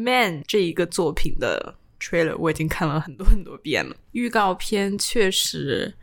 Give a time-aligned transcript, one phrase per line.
[0.00, 5.94] Man》这一个作品的 trailer 我已经看了很多很多遍了，预告片确实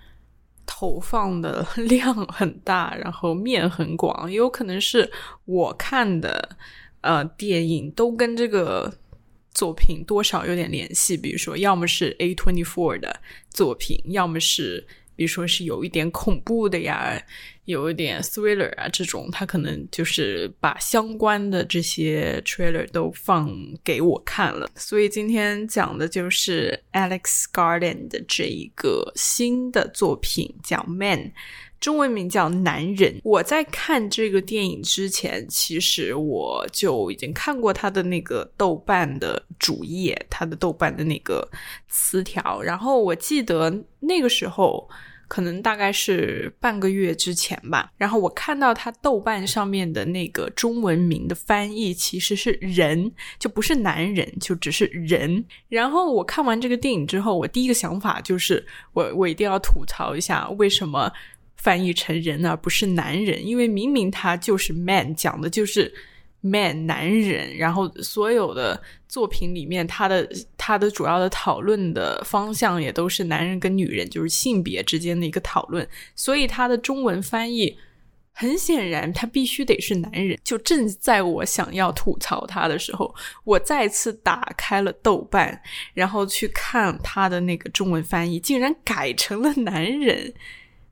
[0.65, 5.11] 投放的量很大，然后面很广，也有可能是
[5.45, 6.57] 我看的
[7.01, 8.93] 呃电影都跟这个
[9.51, 14.85] 作品多少有点联系，比如说要么是 A twenty four 的作品，要么是
[15.17, 17.21] 比如说是有一点恐怖的呀。
[17.67, 31.33] 有一点 thriller 啊，这种他可能就是把相关的这些 trailer 都放给我看了，所以今天讲的就是 Alex Garden 的这一个新的作品，叫 Man，
[31.79, 33.19] 中文名叫男人。
[33.23, 41.49] 我在看这个电影之前，其实我就已经看过他的那个豆瓣的主页，他的豆瓣的那个
[41.89, 44.89] 词条，然后我记得那个时候。
[45.29, 55.43] 可能大概是半个月之前吧，然后我看到他豆瓣上面的那个中文名的翻译其实是人，就不是男人，就只是人。
[55.67, 61.11] 然后我看完这个电影之后，我第一个想法就是，我我一定要吐槽一下，为什么
[61.57, 63.45] 翻译成人而不是男人？
[63.45, 65.93] 因为明明他就是 man，讲的就是。
[66.39, 75.85] man 男人，然后所有的作品里面，他的他的主要的讨论的方向也都是男人跟女人，就是性别之间的一个讨论。
[76.15, 77.75] 所以他的中文翻译
[78.31, 80.37] 很显然，他必须得是男人。
[80.43, 83.13] 就正在我想要吐槽他的时候，
[83.43, 85.59] 我再次打开了豆瓣，
[85.95, 90.31] 然后去看他的那个中文翻译，竟然改成了男人。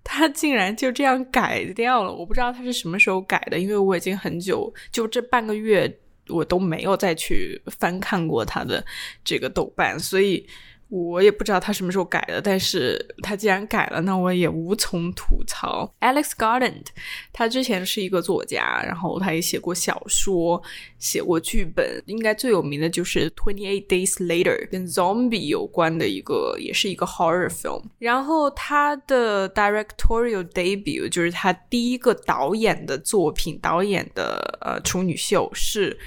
[0.05, 5.93] 他竟然就这样改掉了，我不知道他是什么时候改的，因为我已经很久，就这半个月，
[6.29, 8.81] 我都没有再去翻看过他的
[9.23, 10.47] 这个豆瓣，所以。
[10.89, 15.91] 我也不知道他什么时候改的，但是他既然改了，那我也无从吐槽。
[15.99, 16.85] Alex Garland，
[17.33, 20.61] 他之前是一个作家，然后他也写过小说，
[20.99, 27.83] 写过剧本，应该最有名的就是《Twenty Eight Days Later》，跟 Zombie 有关的一个，也是一个 horror film。
[27.97, 35.97] 然后他的 directorial debut 就是他第一个导演的作品，导演的呃处女秀是。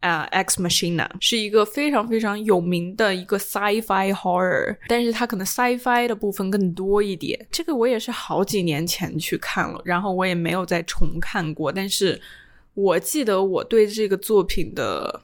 [0.00, 7.46] 啊，X Machina 是一个非常非常有名的一个 sci-fi horror，但是它可能 sci-fi 的部分更多一点。
[7.50, 11.72] 这个我也是好几年前去看了，然后我也没有再重看过。
[11.72, 12.20] 但是
[12.74, 15.20] 我记得我对这个作品的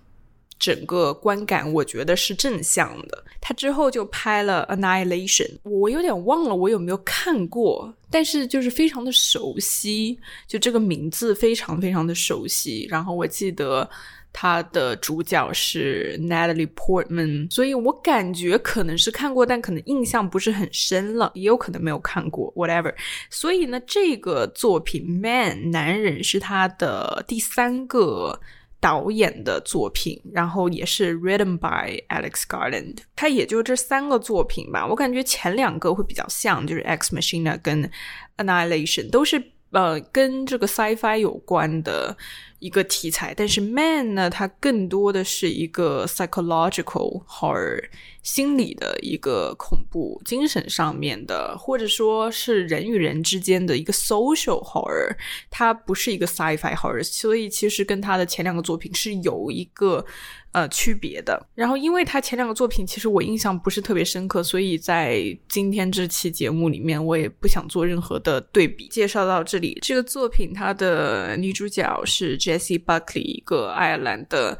[0.59, 3.25] 整个观感，我觉得是正向的。
[3.41, 10.19] 他之后就拍了 Annihilation，我有点忘了我有没有看过，但是就是非常的熟悉，
[10.49, 12.89] 就这个名字非常非常的熟悉。
[12.91, 13.89] 然后我记得。
[14.37, 22.93] 他的主角是 Natalie Portman，所以我感觉可能是看过，但可能印象不是很深了，也有可能没有看过，whatever。
[23.31, 28.41] 所以呢，这个作品《Man》男人是他的第三个
[28.81, 32.97] 导演的作品，然后也是 written by Alex Garland。
[33.15, 37.85] 他也就这三个作品吧，我感觉前两个会比较像，就是《X Machina》跟
[38.39, 39.41] 《Annihilation》都是
[39.71, 42.17] 呃跟这个 sci-fi 有关的。
[42.65, 47.85] 一个题材，但是 Man 呢，它更多的是一个 psychological horror，
[48.23, 55.15] 心理的一个恐怖，精神上面的，或者说是人与人之间的一个 social horror，
[55.51, 60.07] 它不是一个 sci-fi horror，所以其实跟他的前两个作品是有一个。
[60.55, 61.49] 呃，区别的。
[61.57, 68.87] 然后，因为他前两个作品其实我印象不是特别深刻，所以在今天这期节目里面，我也不想做任何的对比。
[68.87, 74.59] 介绍到这里，这个作品它的女主角是这样 Jessie Buckley，一个爱尔兰的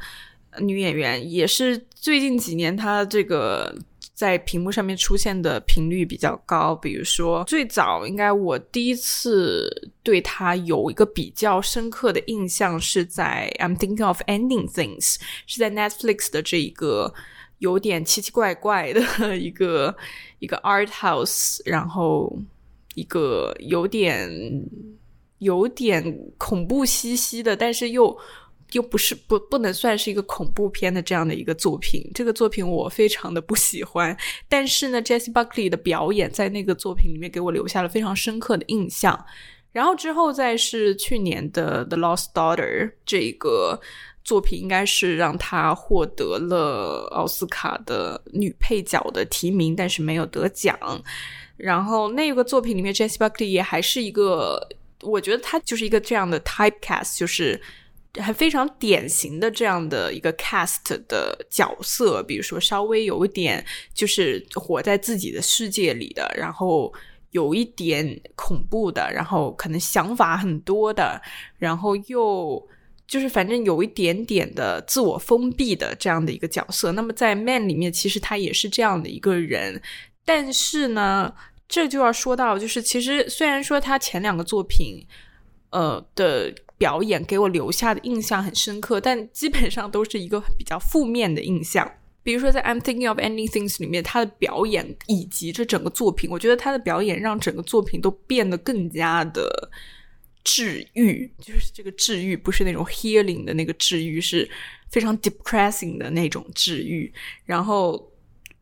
[0.59, 3.75] 女演员，也是最近几年她这个。
[4.13, 9.69] 在屏幕上面出现的频率比较高，比如说最早应该我第一次
[10.01, 17.13] 对他有一个比较深刻的印象是在《I'm Thinking of Ending Things》，是在 Netflix 的这一个
[17.57, 19.01] 有点奇奇怪怪的
[19.35, 19.93] 一个
[20.39, 22.39] 一个 art house，然后
[22.93, 24.31] 一个有点
[25.39, 28.17] 有点恐怖兮兮的，但是又。
[28.71, 34.17] 又不是不不能算是一个恐怖片的这样的一个作品，这个作品我非常的不喜欢。
[34.49, 39.23] 但是呢，Jesse Buckley 的表演在那个作品里面给我留下了非常深刻的印象。
[39.71, 43.79] 然后之后再是去年的《The Lost Daughter》这个
[44.25, 50.77] 作品，应该是让她获得了奥斯卡的女配角的提名，但是没有得奖。
[51.55, 54.67] 然后那个作品里面，Jesse Buckley 也还是一个，
[55.05, 57.61] 我觉得他就是一个这样的 typecast，就是。
[58.17, 66.93] 还非常典型的这样的一个 cast 的角色，比如说稍微有一点就是活在自己的世界里的，然后
[67.31, 71.21] 有一点恐怖的，然后可能想法很多的，
[71.57, 72.65] 然后又
[73.05, 76.93] 就是反正有一点点的自我封闭的这样的一个角色。
[76.93, 79.81] 那么在《Man》里面，其实他也是这样的一个人。
[80.23, 81.33] 但是呢，
[81.67, 85.05] 这就要说到，就是其实虽然说他前两个作品，
[85.71, 91.89] 呃的表演给我留下的印象很深刻，但基本上都是一个比较负面的印象。
[92.23, 99.69] 比如说在《I'm Thinking of Anythings》里面，他的表演以及这整个作品，我觉得他的表演让整个作品都变得更加的。
[100.47, 104.47] 治愈就是这个治愈，不是那种 healing 的那个治愈，是
[104.91, 107.11] 非常 depressing 的那种治愈。
[107.45, 108.07] 然后，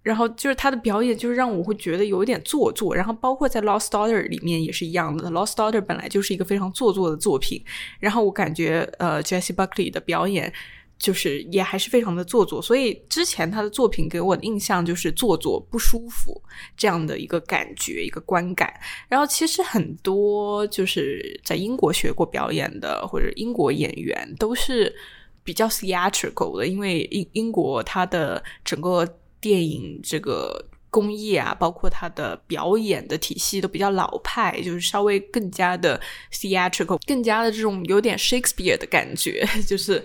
[0.03, 2.95] 然后就是他的表演，就是让我会觉得有一点做作。
[2.95, 7.63] 然后，包括在《Lost Daughter》里面也是一样的，《Lost Daughter》本来就是一个非常做作的作品。
[8.00, 10.53] 然后，我感觉呃，Jessie Buckley 的表演。
[11.00, 16.41] 就是也还是非常的做作，所以之前他的作品给我的印象就是做作、不舒服
[16.77, 18.73] 这样的一个感觉、一个观感。
[19.09, 24.95] 然后其实很多就是在英国学过表演的或者英国演员都是
[25.44, 29.05] 比较 theatrical 的，因为英英国它的整个
[29.44, 30.66] 电影这个。
[30.94, 36.00] 工业啊，包括他的表演的体系都比较老派，就是稍微更加的
[36.31, 40.04] theatrical，更加的这种有点 Shakespeare 的感觉， 就是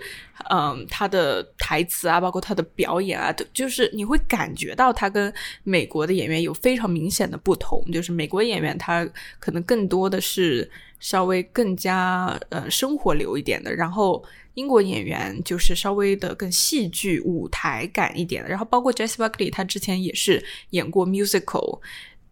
[0.49, 5.31] 嗯，他的台词啊，包括他的表演啊，就是你会感觉到他跟
[5.63, 9.07] 美国的演员有非常明显的不同，就是美国演员他
[9.39, 10.67] 可能更多的是
[10.99, 14.23] 稍微更加呃生活流一点的，然后。
[14.55, 21.79] 英国演员就是稍微的更戏剧舞台感一点的，然后包括 Jesse Buckley 他之前也是演过 musical，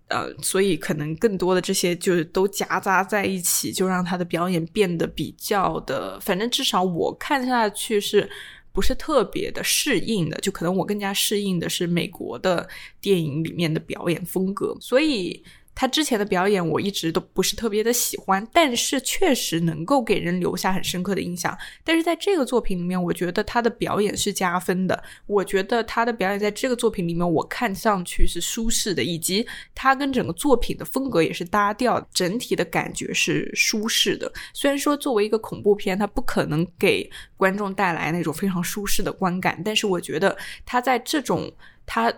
[0.09, 8.29] 呃，所以可能更多的这些就是都夹杂在一起，就让他的表演变得比较的，反正至少我看下去是
[8.73, 12.67] 不是特别的适应的，就可能我更加适应的是美国的
[12.99, 15.41] 电影里面的表演风格，所以。
[15.79, 21.55] 他之前的表演我一直都不是特别的喜欢，但是确实能够给人留下很深刻的印象。
[21.83, 25.03] 但是在这个作品里面，我觉得他的表演是加分的。
[25.27, 34.33] 我觉得他的表演在这个作品里面，我看上去是舒适的，以及他跟整个作品的风格也是搭调，整体的感觉是舒适的。
[34.55, 40.35] 虽然说作为一个恐怖片，它不可能给观众带来那种非常舒适的观感，但是我觉得
[40.65, 41.51] 他在这种
[41.85, 42.11] 他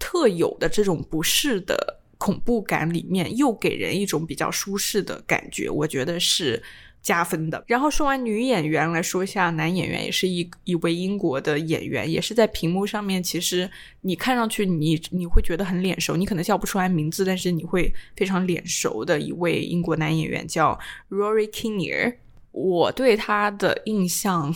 [0.00, 1.97] 特有的这种不适的。
[2.18, 6.62] 恐怖感里面又给人一种比较舒适的感觉，我觉得是
[7.00, 7.64] 加分的。
[7.68, 13.70] 然后说完女演员，来说一下男演员，也是一一位英国的演员，也是在屏幕上面，其实
[14.00, 20.78] 你看上去你你会觉得很脸熟，你可能叫不出来名字，但是你会非常脸熟的一位英国男演员叫
[21.08, 22.16] Rory Kinnear。
[22.50, 24.54] 我对他的印象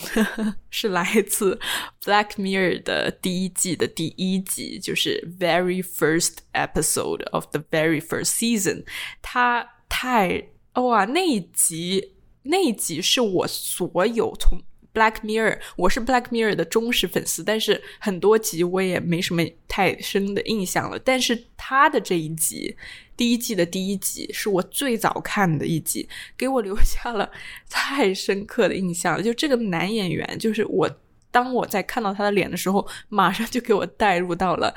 [0.71, 1.59] 是来自
[2.05, 8.85] 《Black Mirror》的第一季的第一集，就是 Very First Episode of the Very First Season。
[9.21, 12.12] 他太哇，那一集
[12.43, 14.61] 那一集是我所有从。
[14.94, 20.99] Black Mirror，我是 Black Mirror 的忠实粉丝，但是很多集我也没什么太深的印象了。
[20.99, 22.77] 但是他的这一集，
[23.23, 27.31] 第一季的第一集是我最早看的一集，给我留下了
[27.71, 29.23] 太深刻的印象。
[29.23, 30.91] 就这个男演员，就是我
[31.31, 34.75] 当我在看到他的脸的时候，马上就给我带入到了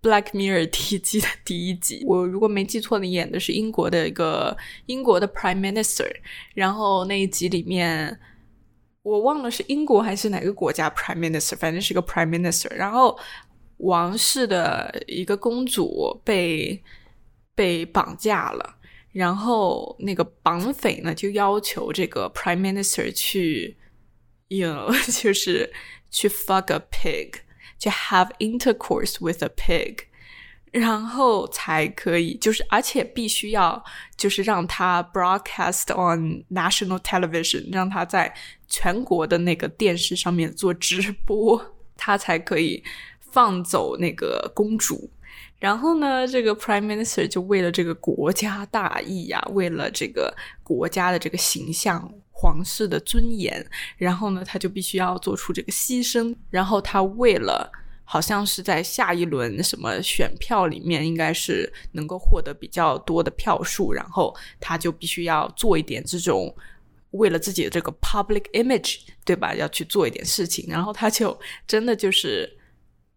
[0.00, 2.02] Black Mirror 第一季的第一集。
[2.06, 4.56] 我如果没记错，你演的是英国的一个
[4.86, 6.10] 英国的 Prime Minister，
[6.54, 8.18] 然后那一集里面。
[9.02, 12.72] 我忘了是英国还是哪个国家 prime minister，反正是个 prime minister。
[12.72, 13.18] 然后
[13.78, 16.80] 王室的一个公主被
[17.54, 18.76] 被绑架了，
[19.12, 23.76] 然后那个绑匪呢就要求这个 prime minister 去
[24.48, 25.72] ，you know，就是
[26.10, 27.34] 去 fuck a pig，
[27.78, 30.04] 去 have intercourse with a pig。
[30.70, 33.84] 然后才可以，就是而且必须要，
[34.16, 38.34] 就是让他 broadcast on national television，让他在
[38.68, 41.62] 全国的那个电视上面做直播，
[41.94, 42.82] 他才可以
[43.20, 45.10] 放走那个公主。
[45.62, 53.64] 然后呢，这个 prime minister 就为了这个国家大义呀，为了这个国家的这个形象、皇室的尊严，
[53.96, 56.34] 然后呢，他就必须要做出这个牺牲。
[56.50, 57.70] 然后他为了。
[58.04, 66.54] 好像是在下一轮什么选票里面，应该是能够获得比较多的票数，然后他就必须要做一点这种
[67.12, 69.54] 为了自己的这个 public image，对吧？
[69.54, 72.50] 要去做一点事情，然后他就真的就是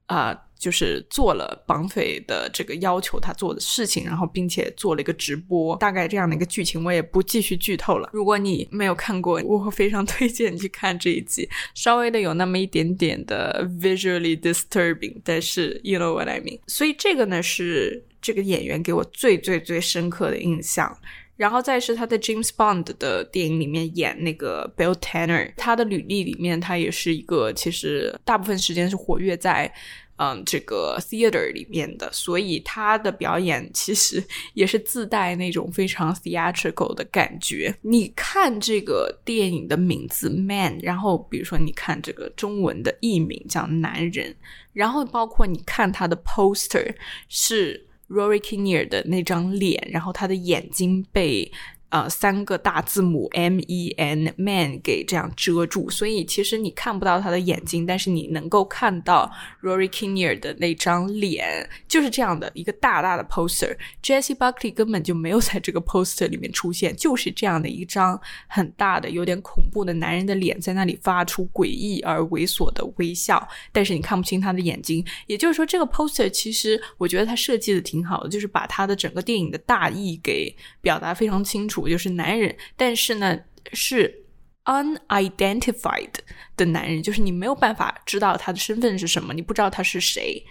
[0.06, 0.45] 啊。
[0.58, 8.10] 就是做了绑匪的这个要求他做的事情，然后并且做了一个直播，大概这样的一个剧情，我也不继续剧透了。
[8.14, 16.60] 如果你没有看过，我非常推荐你去看这一集，稍微的有那么一点点的 visually disturbing，但是 you know what I mean。
[16.68, 20.98] 所以这个呢是这个演员给我最最最深刻的印象。
[21.38, 29.74] 然后再是他在 James Bond 的电影里面演那个 Bill Tanner，他的履历里面他也是一个其实大部分时间是活跃在。
[30.18, 37.76] 嗯，这个 theater 里面的，所以他的表演其实也是自带那种非常 theatrical 的感觉。
[37.82, 44.36] 你看这个电影的名字 Man，然后比如说你看这个中文的译名叫男人，
[44.72, 46.96] 然后包括你看他的 poster
[47.28, 51.52] 是 Rory Kinnear 的那张脸，然后他的眼睛被。
[51.89, 63.77] 呃，三个大字母 M E N Man 给这样遮住，所以其实你看不到他的眼睛，但是你能够看到 Rory Kinnear 的那张脸，就是这样的一个大大的 poster。
[64.04, 75.06] Jesse Buckley 根本就没有在这个 poster 里面出现，就是这样的一张很大的、有点恐怖的男人的脸在那里发出诡异而猥琐的微笑，但是你看不清他的眼睛。
[75.27, 81.75] 也就是说，这个 poster 其实我觉得他设计的挺好的，就是把他的整个电影的大意给表达非常清楚。
[81.75, 83.38] 主就是男人，但是呢
[83.74, 84.24] 是
[84.63, 86.13] unidentified
[86.55, 90.41] 的男人，就是你没有办法知道他的身份是什么，你不知道他是谁，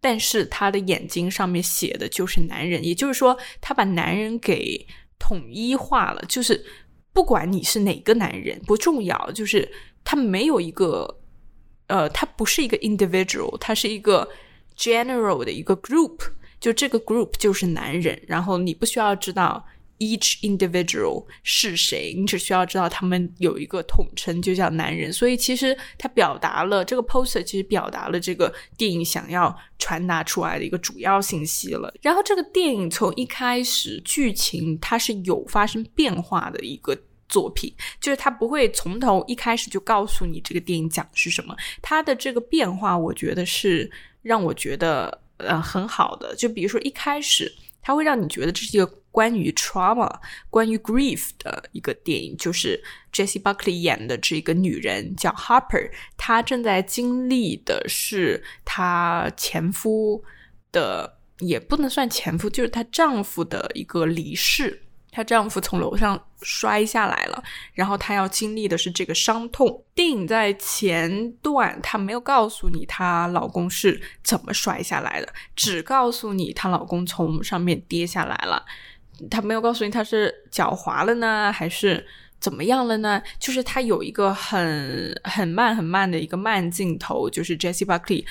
[0.00, 4.86] 但是他的眼睛上面写的就是男人，也就是说他把男人给
[5.18, 6.64] 统一化了，就是
[7.12, 9.70] 不管你是哪个男人不重要，就是
[10.02, 11.20] 他没有一个
[11.88, 14.26] 呃，他不是一个 individual，他是一个
[14.76, 16.18] general 的一个 group，
[16.58, 19.64] 就这个 group 就是男人，然后你不需要知道。
[19.98, 22.12] Each individual 是谁？
[22.18, 25.12] 你只需要知道他们有一个统称，就叫男人。
[25.12, 31.94] 所以其实它表达了这个 poster，其实表达了这个电影想要传达出来的一个主要信息了。
[32.02, 41.56] 然后这个电影从一开始剧情它是有发生变化的一个作品，就是它不会从头一开始就告诉你这个电影讲的是什么。
[41.80, 43.88] 它的这个变化，我觉得是
[44.22, 46.34] 让我觉得呃很好的。
[46.34, 48.90] 就比如说一开始，它会让你觉得这是一个。
[49.12, 50.10] 关于 trauma、
[50.48, 60.24] 关于 grief 的一个电影，就是 Jessie Buckley 演的这个女人叫 Harper，她正在经历的是她前夫
[60.72, 64.80] 的，也不能算前夫，就是她丈夫的一个离世。
[65.12, 67.40] 她丈夫从楼上摔下来了，
[67.74, 69.84] 然后她要经历的是这个伤痛。
[69.94, 78.64] 电影在前段，她没有告诉你她老公是怎么摔下来的，只告诉你她老公从上面跌下来了。
[79.30, 82.04] 她没有告诉你他是脚滑了呢，还是
[82.40, 83.22] 怎么样了呢？
[83.38, 88.24] 就是她有一个很很慢很慢的一个慢镜头，就是 Jessie Buckley。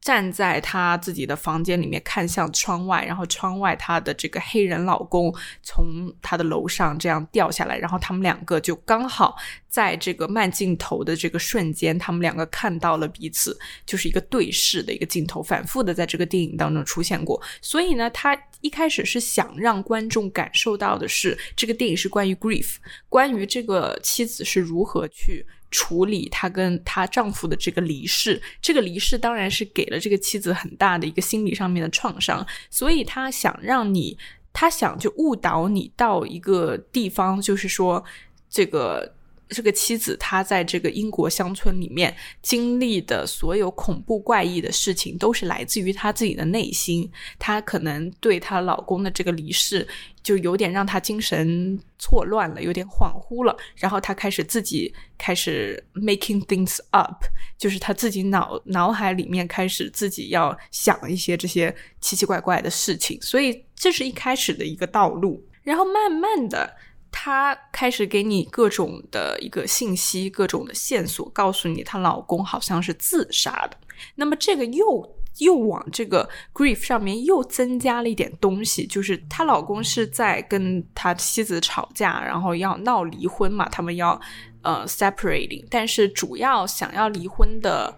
[0.00, 9.36] 站在她自己的房间里面看向窗外，然后窗外她的这个黑人老公从她的楼上这样掉下来，然后他们两个就刚好
[9.68, 17.40] 在这个慢镜头的这个瞬间，他们两个看到了彼此，就是一个对视的一个镜头，反复的在这个电影当中出现过。
[17.60, 22.76] 所以呢，他一开始是想让观众感受到的是，这个电影是关于 grief，
[23.08, 25.46] 关于这个妻子是如何去。
[25.70, 34.16] 处理她跟她丈夫的这个离世，这个离世当然是给了这个妻子很大的一个心理上面的创伤，所以他想让你，
[34.52, 38.04] 他想就误导你到一个地方，就是说
[38.48, 39.14] 这个。
[39.52, 47.10] 这个妻子，她在这个英国乡村里面经历的所有恐怖怪异的事情，都是来自于她自己的内心。
[47.36, 49.88] 她可能对她老公的这个离世，
[50.22, 53.56] 就有点让她精神错乱了，有点恍惚了。
[53.76, 57.24] 然后她开始自己开始 making things up，
[57.58, 63.20] 就是她自己脑脑海里面开始自己要想一些这些奇奇怪怪的事情。
[63.22, 66.76] 所以这是一开始的一个道路，然后慢慢的。
[67.12, 73.76] 她开始给你各种的一个信息，各种的线索，告诉你她老公好像是自杀的。
[74.14, 75.02] 那么这个又
[75.38, 84.20] 又往这个 grief 上面又增加了一点东西，就是她老公是在跟他妻子吵架，然后要闹离婚嘛，他们要
[84.62, 87.96] 呃 separating，但是主要想要离婚的。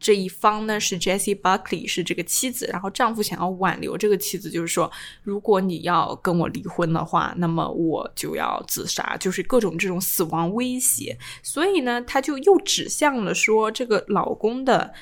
[0.00, 4.88] 这一方呢是 Jessie Buckley，是这个妻子，然后丈夫想要挽留这个妻子，就是说，
[5.24, 11.18] 如果你要跟我离婚的话，那么我就要自杀，就是各种这种死亡威胁。
[11.42, 14.94] 所以呢，他就又指向了说，这个老公的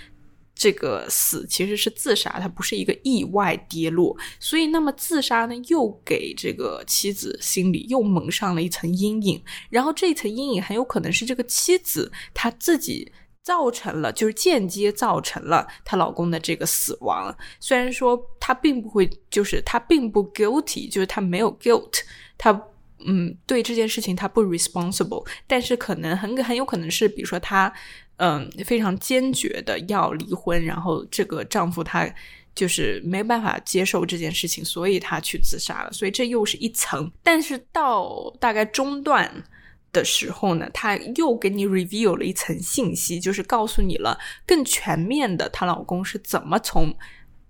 [0.56, 4.16] 这个死其实是自杀，他不是一个意外跌落。
[4.40, 9.40] 所以，那么自杀呢，又给这个妻子心里又蒙上了一层阴影。
[9.70, 13.12] 然后，这一层阴影很有可能是这个妻子她自己。
[13.46, 17.32] 造成了，就是间接造成了她老公的这个死亡。
[17.60, 21.92] 虽然说她并不会，就是她并不 guilty，就是她没有 guilt，
[22.36, 22.50] 她
[23.04, 27.72] 嗯对这件事情她不 responsible，但是可能很很有可能是，比如说她
[28.16, 32.08] 嗯非常坚决的要离婚，然后这个丈夫他
[32.54, 35.92] 就是没办法接受这件事情，所以他去自杀了。
[35.92, 37.12] 所以这又是一层。
[37.22, 39.30] 但是到大概中段
[39.92, 46.96] 的时候呢，他又给你 reveal 了一层信息，就是告诉你了更全面的她老公是怎么从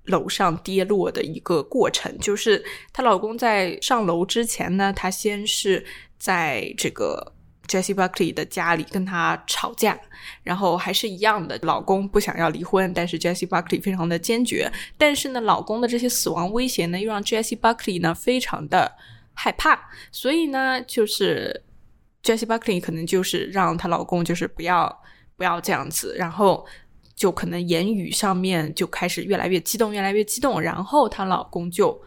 [0.06, 2.18] 楼上跌落的一个过程。
[2.18, 5.87] 就是她老公在上楼之前呢，他先是
[6.18, 7.35] 在这个。
[7.66, 9.99] Jessie Buckley 的家里跟她吵架，
[10.42, 14.70] 然后还是一样的，老公不想要离婚，但是 Jessie Buckley 非常的坚决。
[14.96, 18.96] 但是呢，老公的这些死亡威胁呢，又让 Jessie Buckley 呢非常的
[19.35, 19.90] 害怕。
[20.12, 21.64] 所以呢，就是
[22.23, 25.02] Jessie Buckley 可能就是让她老公就是不要
[25.37, 26.64] 不要这样子，然后
[27.16, 32.00] 就可能言语上面就开始越来越激动，越来越激动，然后她老公就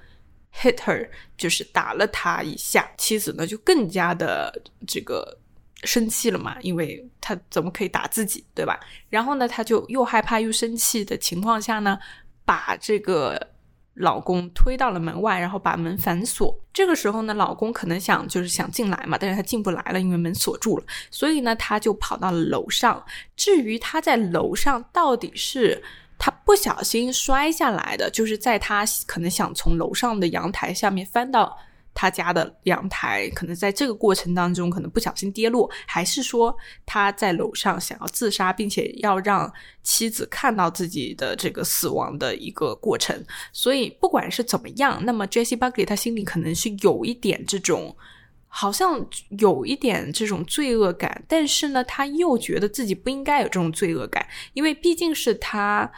[0.55, 2.89] hit her，就是打了她一下。
[2.97, 5.37] 妻子呢就更加的这个。
[5.83, 6.57] 生气了嘛？
[6.61, 8.79] 因为他怎么可以打自己，对吧？
[9.09, 11.97] 然后呢，他就又害怕又生气的情况下呢，
[12.43, 13.47] 把这个
[13.93, 16.53] 老公推到了门外，然后把门反锁。
[16.73, 20.83] 这个时候呢，老公可能想就是想进来嘛，但是他进不来了，因为门锁住了。
[21.09, 23.03] 所以呢，他就跑到了楼上。
[23.35, 25.81] 至于他在楼上到底是
[26.17, 31.57] 他不小心摔下来的，就是在他可能想从楼上的阳台下面翻到。
[31.99, 39.51] 他家的阳台可能在这个过程当中可能不小心跌落，还是说他在楼上想要自杀，并且要让
[39.83, 43.21] 妻子看到自己的这个死亡的一个过程。
[43.51, 47.93] 所以不管是怎么样，那么 Jessie Buckley 他心里可能是有一点这种，
[48.47, 49.05] 好像
[49.37, 55.91] 有一点这种罪恶感，但是呢，他又觉得自己不应该有这种罪恶感，因为毕竟是他。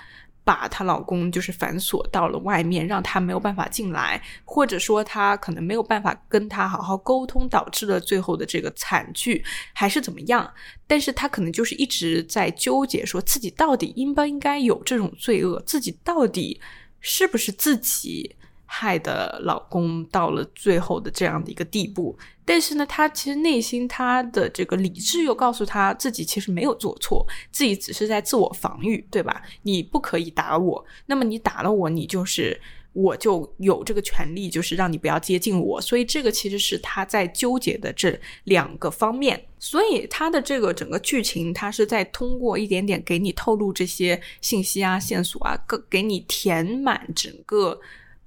[0.51, 9.41] 把她老公就是反锁到了外面，让她没有办法进来，或者说她可能没有办法跟他好好沟通，导致了最后的这个惨剧，
[9.71, 10.53] 还是怎么样？
[10.87, 16.59] 但是她可能就是一直在纠结，说自己到底应不应该有这种罪恶，自己到底
[16.99, 18.35] 是不是自己。
[18.73, 29.43] 害的老公到了最后的这样的一个地步，但是呢，她其实内心她的这个理智又告诉她自己其实没有做错，自己只是在自我防御，对吧？
[29.63, 32.57] 你不可以打我，那么你打了我，你就是
[32.93, 35.81] 我就有这个权利，就是让你不要接近我。
[35.81, 39.47] 所以这个其实是她在纠结的这两个方面。
[39.59, 47.77] 所以她的这个整个剧情，她是在通过一点点给你透露这些信息啊、线索啊，给给你填满整个。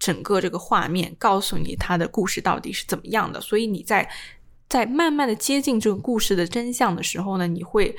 [0.05, 4.07] 整个这个画面告诉你他的故事到底是怎么样的，所以你在
[4.69, 7.97] 在慢慢的接近这个故事的真相的时候呢，你会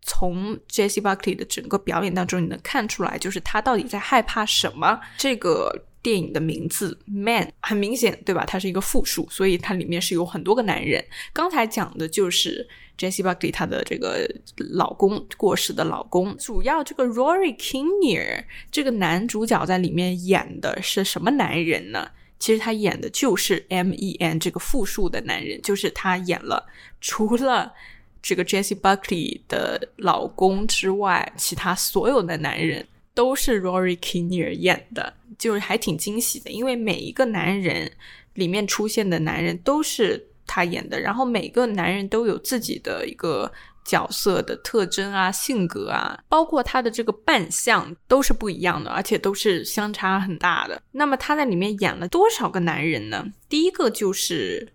[0.00, 4.98] 从 Jessie Buckley 的整个表演当中，你能看出来，就是他到底在害怕什么。
[5.18, 8.44] 这个电影的名字 Man 很明显，对吧？
[8.46, 11.04] 它是一个复数，所以它里面是有很多个男人。
[11.32, 12.68] 刚才讲的就是。
[12.98, 22.10] Jessie Buckley 她的这个老公过世的老公，主要这个 Rory Kinnear 这个男主角在里面演的是什么男人呢？
[22.40, 26.66] 其实他演的就是 M E N 这个复数的男人，就是他演了
[27.00, 27.72] 除了
[28.20, 32.84] 这个 Jessie Buckley 的老公之外，其他所有的男人
[33.14, 37.90] 都是 Rory Kinnear 演的，就是还挺惊喜的，因为每一个男人
[38.34, 40.26] 里面出现的男人都是。
[40.50, 43.52] 他演的，然后每个男人都有自己的一个
[43.84, 50.80] 角色的特征啊、性格啊，包括他的这个扮相都是不一样的，而且都是相差很大的。
[50.92, 53.26] 那么他在里面演了多少个男人呢？
[53.46, 54.72] 第一个就是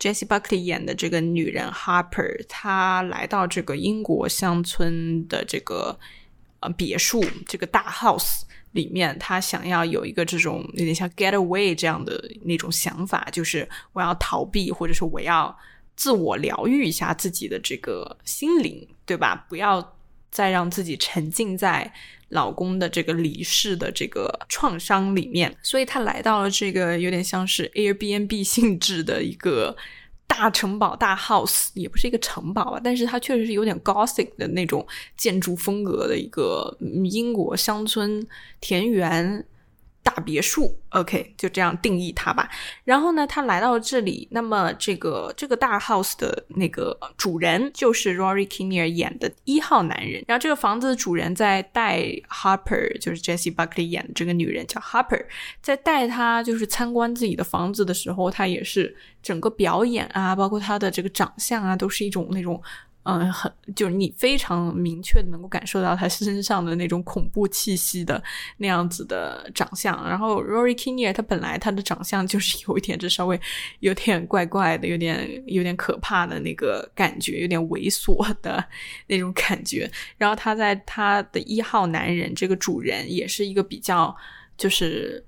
[0.00, 5.98] Jessie Buckley 演的这个女人 Harper，她来到这个英国乡村的这个
[6.60, 8.44] 呃别墅，这个大 house。
[8.72, 15.56] 里面他想要有一个这种有点像 get away 这样的那种想法，就是我要逃避，或者说我要
[15.96, 19.46] 自我疗愈一下自己的这个心灵，对吧？
[19.48, 19.96] 不要
[20.30, 21.92] 再让自己沉浸在
[22.28, 29.76] 老公的这个离世的这个创伤里面，所以他来到了这个有点像是 Airbnb 性质的一个。
[30.28, 34.86] 大城堡大 house 也不是一个城堡吧，但是它确实是有点 gothic 的那种
[35.16, 36.76] 建筑风格的一个
[37.10, 38.24] 英国乡村
[38.60, 39.44] 田园。
[40.08, 42.48] 大别墅，OK，就这样定义它吧。
[42.82, 50.24] 然后呢，他来到这里，那么这个这个大 house 的那个主人就是 Rory Kinnear 演的一号男人。
[50.26, 55.26] 然后这个房子的主人在带 Harper，就是 Jessie Buckley 演的这个女人叫 Harper，
[55.60, 62.62] 在带他就是参观自己的房子的时候，他也是整个表演啊，包括他的这个长相啊，都是一种那种。
[63.10, 68.22] 嗯，很就是你非常明确的能够感受到他身上的那种恐怖气息的
[68.58, 70.06] 那样子的长相。
[70.06, 73.40] 然后 Rory Kinnear 他本来他的长相就是有一点，这稍微
[73.80, 78.62] 有点怪怪的，有点有点可怕的那个感觉，有点猥琐的
[79.06, 79.90] 那种感觉。
[80.18, 84.14] 然后他在他的一号男人这个主人也是一个比较
[84.58, 85.24] 就是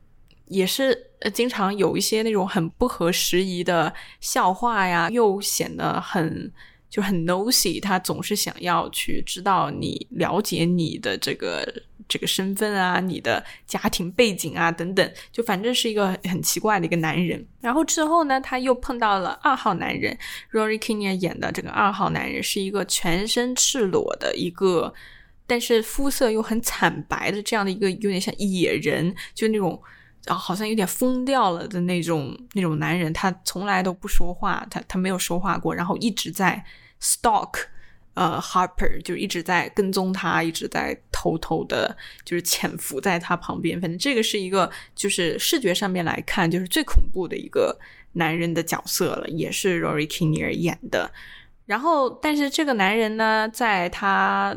[0.48, 3.90] 也是经常有一些那种很不合时宜的
[4.20, 6.52] 笑话呀，又显得很。
[6.90, 11.66] 就很 nosy，他总是想要去知道你了解你的这个
[12.08, 17.46] 这个身份啊，你的家庭背景啊等等，就反正是一个很奇怪的一个男人。
[17.60, 20.18] 然后之后呢，他又碰到了二号男人
[20.52, 24.92] ，Rory Kinnear 演的这个二号男人是一个全身赤裸的一个，
[25.46, 29.80] 但是肤色又很惨白的这样的一个有点像野人，就那种
[30.26, 33.12] 啊好像有点疯掉了的那种那种男人。
[33.12, 36.64] 他从来都不说话，他他没有说话过，然后一直在。
[37.02, 37.54] Stalk，
[38.12, 43.80] 呃，Harper 就一直在跟踪他，一直在偷偷的，就是潜伏在他旁边。
[43.80, 47.74] 反正这个是一个，就是视觉上面来看，就是最恐怖的一个
[48.12, 51.10] 男人的角色了，也是 Rory Kinnear 演的。
[51.64, 54.54] 然后，但是这个男人呢，在他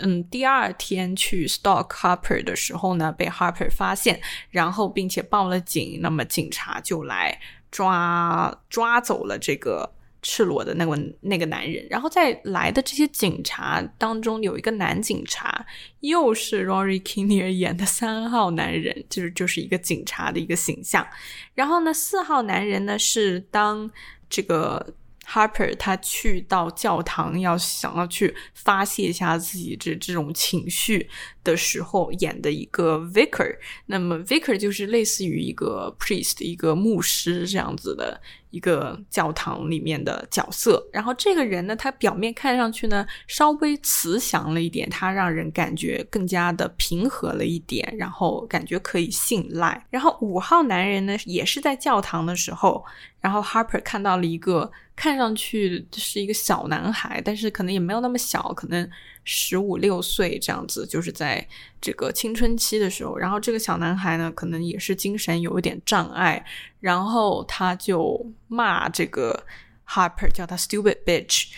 [0.00, 9.92] 嗯第二天去 Stalk Harper 的时候呢，被 Harper 发现，然后并且报了警，那么警察就来抓抓走了这个。
[10.22, 15.64] 赤裸的那个那个男人，然后在来的这些警察当中，有一个男警察，
[16.00, 21.06] 又是 Rory Kinnear 演的三号男人，就是就是一个警察的一个形象。
[21.54, 23.88] 然后呢，四号男人呢是当
[24.28, 24.94] 这个。
[25.28, 31.10] Harper 他去到教堂，要想要去发泄一下自己这这种情绪
[31.42, 33.56] 的时候，演的一个 Vicar。
[33.86, 40.88] 那么 Vicar 就是类似于一个 priest，一个牧师这样子的一个教堂里面的角色。
[40.92, 49.84] 然后这个人呢，他表面看上去呢稍微慈祥了一点，他让人感觉更加的平和了一点，然后感觉可以信赖。
[49.90, 52.84] 然后五号男人呢，也是在教堂的时候，
[53.20, 54.70] 然后 Harper 看到了一个。
[54.96, 58.90] 看上去是一个小男孩，但是可能也没有那么小，可能
[59.24, 61.46] 十五六岁这样子，就是在
[61.80, 63.14] 这个青春期的时候。
[63.16, 66.42] 然后这个小男孩呢，可能也是精神有一点障碍，
[66.80, 69.44] 然后他就骂这个
[69.86, 71.48] Harper，叫他 stupid bitch，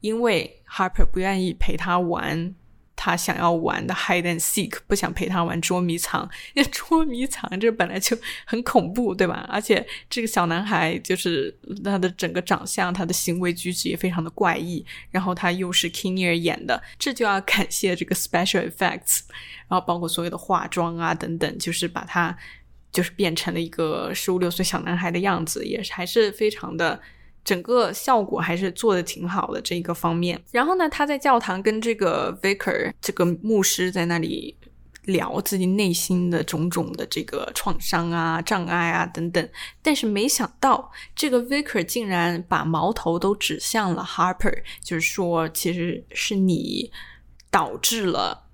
[0.00, 2.54] 因为 Harper 不愿意陪他玩。
[2.96, 6.28] 他想要玩的 hide and seek，不想陪他玩捉迷藏。
[6.54, 9.46] 因 为捉迷藏这本来就很恐怖，对吧？
[9.50, 14.84] 而且这个小男孩就是他的整个长相，他的行为举止也非常的怪异。
[15.10, 19.20] 然后他又是 Kinnear 演的，这就要感谢这个 special effects，
[19.68, 22.36] 然后包括所有的化妆啊等等，就是把他
[22.92, 27.00] 就是变成了一个十五六岁小男孩的样子，也是还是非常的。
[27.44, 30.42] 整个效果还是做的挺好的这一个方面。
[30.50, 34.56] 然后呢，他在教堂跟这个 vicar 这个牧师在那里
[35.02, 39.48] 聊自己内心的种种的这个创伤啊、障碍啊等等。
[39.82, 46.90] 但是没想到，这个 vicar 竟然把矛头都指向了 Harper，就是说其实是你
[47.50, 48.44] 导致了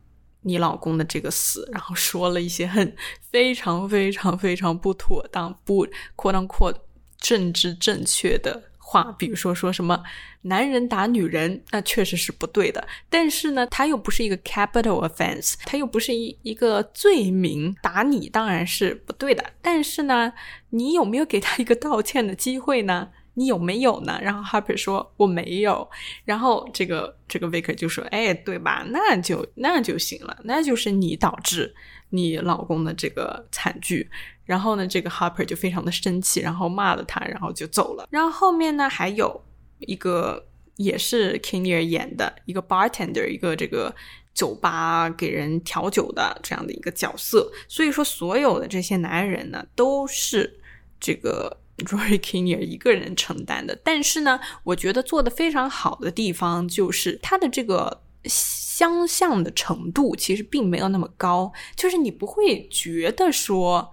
[0.42, 2.96] 你老公的这个死，然后说了一些很
[3.31, 6.74] 非常非常非常不妥当、不扩当扩
[7.16, 8.69] 政治正确的。
[8.90, 10.03] 话，比如说说什么
[10.42, 12.85] 男人打女人，那确实是不对的。
[13.09, 19.44] 但是呢，他又不是一个 capital offense，他又不是一一个罪名，打你当然是不对的。
[19.62, 20.33] 但是呢，
[20.70, 23.11] 你有没有给他一个道歉的机会呢？
[23.35, 24.18] 你有没有呢？
[24.20, 25.88] 然后 Harper 说我没有。
[26.24, 28.85] 然后这个这个 Vicar 就说，哎，对吧？
[28.88, 31.72] 那就那就行了，那就是你导致
[32.09, 34.11] 你老公的这个惨剧。
[34.50, 38.08] 然后呢，这个 Harper 就非常的生气，然后骂了他，然后就走了。
[38.10, 39.40] 然后后面呢，还有
[39.78, 43.94] 一个也是 Kinnear 演的一个 bartender，一个这个
[44.34, 47.48] 酒吧给人调酒的这样的一个角色。
[47.68, 50.58] 所以说，所有的这些男人呢，都是
[50.98, 53.78] 这个 Rory Kinnear 一个人承担的。
[53.84, 63.92] 但是呢，我觉得做的非常好的地方就是他的这个相像的程度其实并没有那么高，就是你不会觉得说。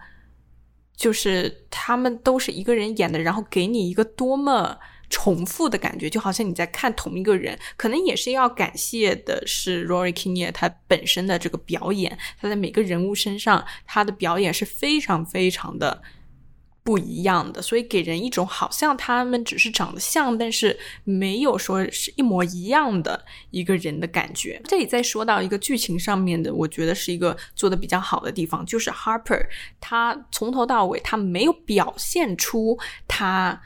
[0.98, 4.78] 就是他们都是一个人演的，然后给你一个多么
[5.10, 7.58] 重复的感觉，就好像你在看同一个人。
[7.78, 16.02] 可能也是要感谢的是 Rory Kinnear 他本身的这个表演，他在每个人物身上他的表演是非常非常的。
[16.88, 24.62] 不一样的，所以给人一种好像他们只是长得像，但是没有说是一模一样的一个人的感觉。
[24.64, 29.46] 这里再说到一个剧情上面的，我觉得是一个做的比较好的地方，就是 Harper
[29.82, 33.62] 他从头到尾他没有表现出他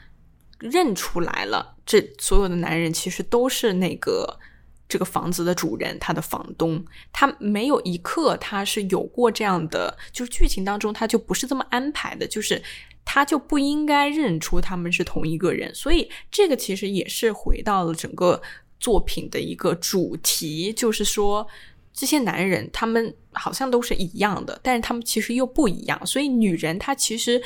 [0.58, 4.40] 认出来了，这所有的男人其实都是那个
[4.88, 6.84] 这个房子的主人，他的房东。
[7.12, 12.60] 他没有一刻他是有过这样的，就是剧情当中他就不是这么安排的，就是
[13.04, 15.74] 他就不应该认出他们是同一个人。
[15.74, 18.40] 所以这个其实也是回到了整个
[18.80, 21.46] 作品的一个主题，就是说
[21.92, 26.06] 这些男人他们好像都是一样的，但是他们其实又不一样。
[26.06, 27.42] 所以女人她其实。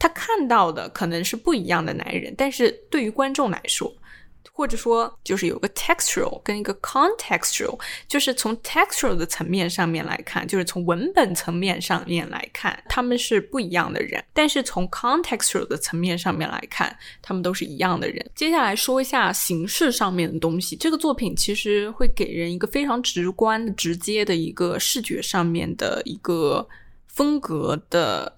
[0.00, 3.92] 她看到的可能是不一样的男人，但是对于观众来说，
[4.52, 18.30] 或者说就是有个 textual 跟一个 contextual，就是从 textual 的层面上面来看，就是从文本层面上面来看，他们是不一样的人；但是从 contextual 的层面上面来看，他们都是一样的人。
[18.34, 26.68] 接下来说一下形式上面的东西，这个作品其实会给人一个非常直观、直接的一个视觉上面的一个
[27.06, 28.34] 风格的。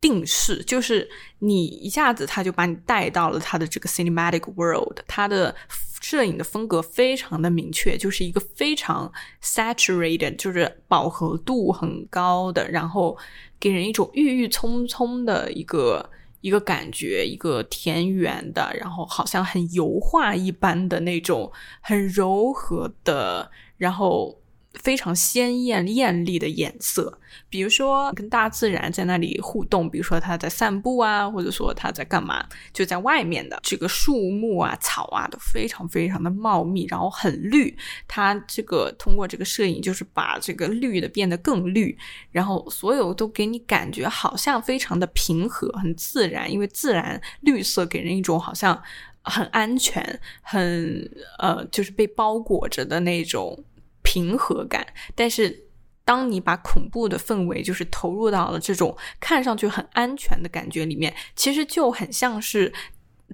[0.00, 5.54] 定式就是你一下子他就把你带到了他的这个 cinematic world，他的
[6.00, 9.10] 摄影的风格非常的明确，就是一个非常
[9.42, 13.16] saturated，就是饱和度很高的，然后
[13.58, 16.08] 给人一种郁郁葱葱的一个
[16.42, 24.38] 一个感觉，一个田园的，然后好像很油画一般的那种很柔和的，然后。
[24.82, 37.76] 非常鲜艳艳丽的颜色，比如说跟大自然在那里互动，比如说他在散步啊，或者说他在干嘛，就在外面的这个树木啊、草啊都非常非常的茂密，然后很绿。
[38.06, 41.96] 他这个通过这个摄影，就是把这个绿的变得更绿，
[42.30, 48.80] 然后所有都给你感觉好像非常的平和、很自然，因为自然绿色给人一种好像
[49.22, 53.64] 很安全、很呃，就是被包裹着的那种。
[54.06, 55.66] 平和感，但是
[56.04, 62.72] 当你把恐怖的氛围就是投入到了这种看上去很安全的感觉里面，其实就很像是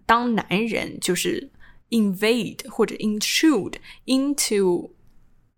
[0.06, 1.50] 当男人就是
[1.90, 3.74] invade 或者 intrude
[4.06, 4.90] into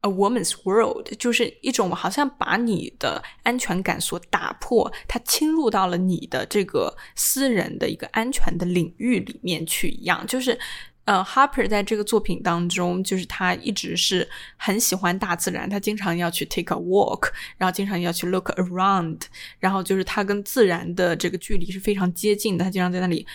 [0.01, 10.59] a woman's world，就是一种好像把你的安全感所打破，他侵入到了你的这个私人的一个安全的领域里面去一样，就是。
[11.05, 19.21] 呃，Harper 在这个作品当中，就是他一直是很喜欢大自然，他经常要去 take a walk，然后经常要去 look around，
[19.59, 23.27] 然后就是他跟自然的这个距离是非常接近的，他经常在那里，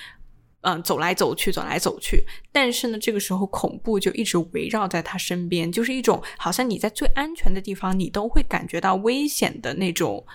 [0.62, 2.24] 嗯，走来走去，走来走去。
[2.52, 10.26] 但是呢，这个时候恐怖就一直围绕在他身边，就是一种好像你在最安全的地方，你都会感觉到危险的那种。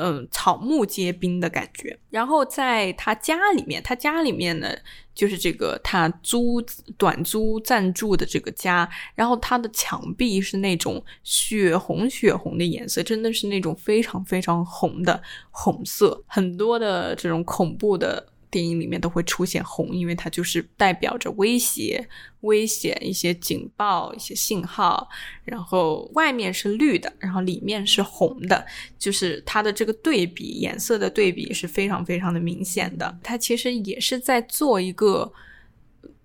[0.00, 1.98] 嗯，草木皆兵的感觉。
[2.08, 4.68] 然后在他家里面，他家里面呢，
[5.14, 6.62] 就是这个他租
[6.96, 8.88] 短租暂住的这个家。
[9.14, 16.24] 然后他的墙壁是那种血红血红的颜色，真的是那种非常非常红的红色。
[16.26, 18.26] 很多的这种恐怖的。
[18.50, 22.08] 电影里面都会出现红，因为它就是代表着威胁、
[22.40, 25.08] 危险、一些警报、一些信号。
[25.44, 28.66] 然后外面是绿的，然后里面是红的，
[28.98, 33.18] 就是它的这个对比颜色的对比是非常非常的明显的。
[33.22, 35.32] 它其实也是在做一个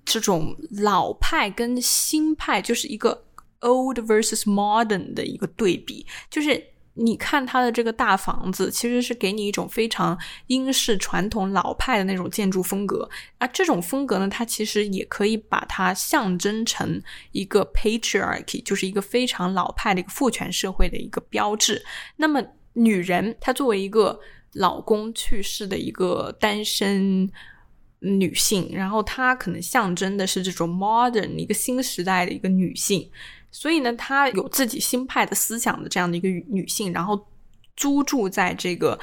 [0.04, 3.24] 这种老派跟新派，就是一个
[3.62, 6.75] old versus modern 的一个对比，就是。
[6.98, 13.46] 你看它的这个大房子，其实是给你一种非常英式传统老派的那种建筑风格啊。
[13.48, 17.02] 这种风格呢，它其实也可以把它象征成
[17.34, 21.84] 一个 patriarchy，就是一个非常老派的一个父权社会的一个标志。
[22.16, 22.42] 那么，
[22.74, 24.18] 女人她作为一个
[24.54, 27.30] 老公去世的一个单身
[28.00, 33.12] 女性，然后她可能象征的是这种 modern 一个新时代的一个女性。
[33.56, 37.28] 所以呢，她有自己新派的思想的这样的一个女性，然后
[37.78, 39.00] 租住在这个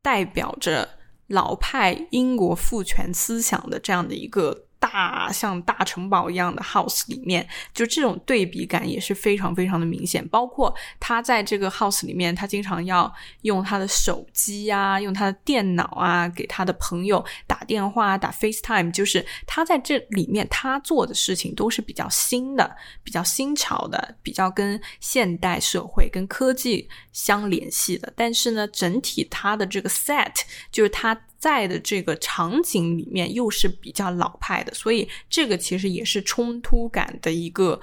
[0.00, 0.88] 代表着
[1.26, 4.66] 老派英国父权思想的这样的一个。
[4.84, 10.26] 大像大城堡一样的 house 里面，就这种对比感也是非常非常的明显。
[10.28, 13.10] 包括他在这个 house 里面，他经常要
[13.42, 18.92] 用他的手机啊，用他的电脑啊，给他的朋友打电话、打 FaceTime。
[18.92, 28.12] 就是他在这里面，他做的事情都是比较新的、比较新潮的、比较跟现代社会、跟科技相联系的。
[28.14, 30.34] 但是呢，整体他的这个 set
[30.70, 31.18] 就是他。
[31.38, 37.80] 在的这个场景里面又是比较老派的，所以这个其实也是冲突感的一个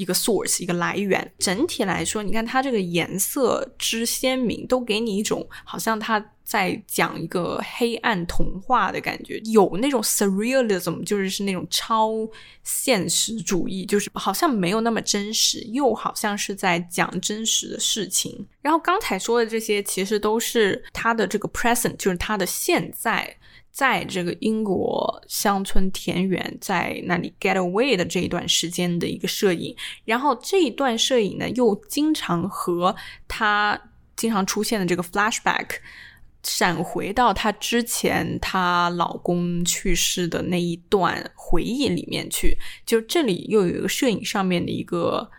[0.00, 1.32] 一个 source 一个来源。
[1.38, 6.24] 整体来说，你看它这个颜色之鲜明，都给你一种好像它。
[6.42, 12.10] 在讲一个黑暗童话的感觉，有那种 surrealism，就是是那种超
[12.64, 18.44] 现实主义，就是好像没有那么真实，又好像是在讲真实的事情。
[18.62, 23.32] 然后刚才说的这些，其实都是他的这个 present，就是他的现在
[23.70, 32.94] 在这个英国乡村田园，在那里 get away 的这一段时间的一个摄影，然后这一段摄影呢，又经常和
[33.28, 33.80] 她
[34.16, 35.66] 经常出现的这个 flashback
[36.42, 45.30] 闪回到她之前她老公去世的那一段回忆里面去，就这里又有一个摄影上面的一个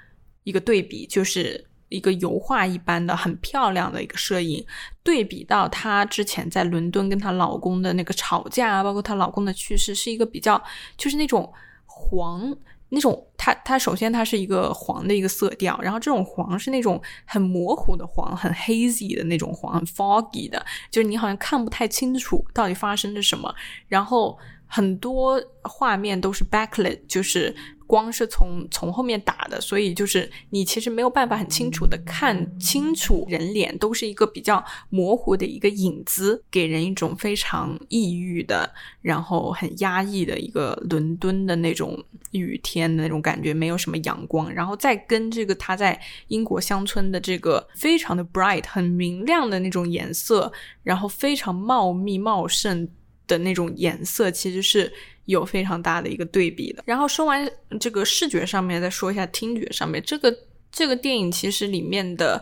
[0.43, 1.70] 一个对比，就是。
[1.91, 4.65] 一个油画一般的很漂亮的一个摄影，
[5.03, 10.59] 对比到她之前在伦敦跟她老公的那个吵架，包括她老公的去世，是一个比较
[10.97, 11.51] 就是那种
[11.85, 12.55] 黄
[12.89, 23.53] 那种，它它首先它是一个黄的一个色调，然后这种黄是那种很模糊的黄，很 hazy 的那种黄，很 foggy 的，就是你好像看不太清楚到底发生了什么，
[23.89, 27.53] 然后很多画面都是 backlit，就是。
[27.91, 42.01] 光是从从后面打的，所以就是你其实没有办法很清楚的看清楚人脸，都是一个比较模糊的一个影子，给人一种非常抑郁的，然后很压抑的一个伦敦的那种
[42.31, 45.99] 雨天的那种感觉，没有什么阳光，然后再跟这个他在
[46.29, 50.49] 英国乡村的这个非常的 bright 很明亮的那种颜色，
[50.81, 52.87] 然后非常茂密茂盛
[53.31, 54.91] 的那种颜色，其实是。
[55.25, 56.83] 有非常大的一个对比的。
[56.85, 60.01] 然后说完这个视觉上面，再说一下听觉上面。
[60.03, 60.35] 这个
[60.71, 62.41] 这个电影其实里面的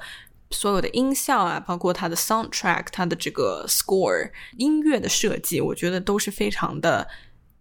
[0.50, 7.08] 所有的音效啊，包括它的 soundtrack，它的这个 score 音乐的设计，我觉得都是非常的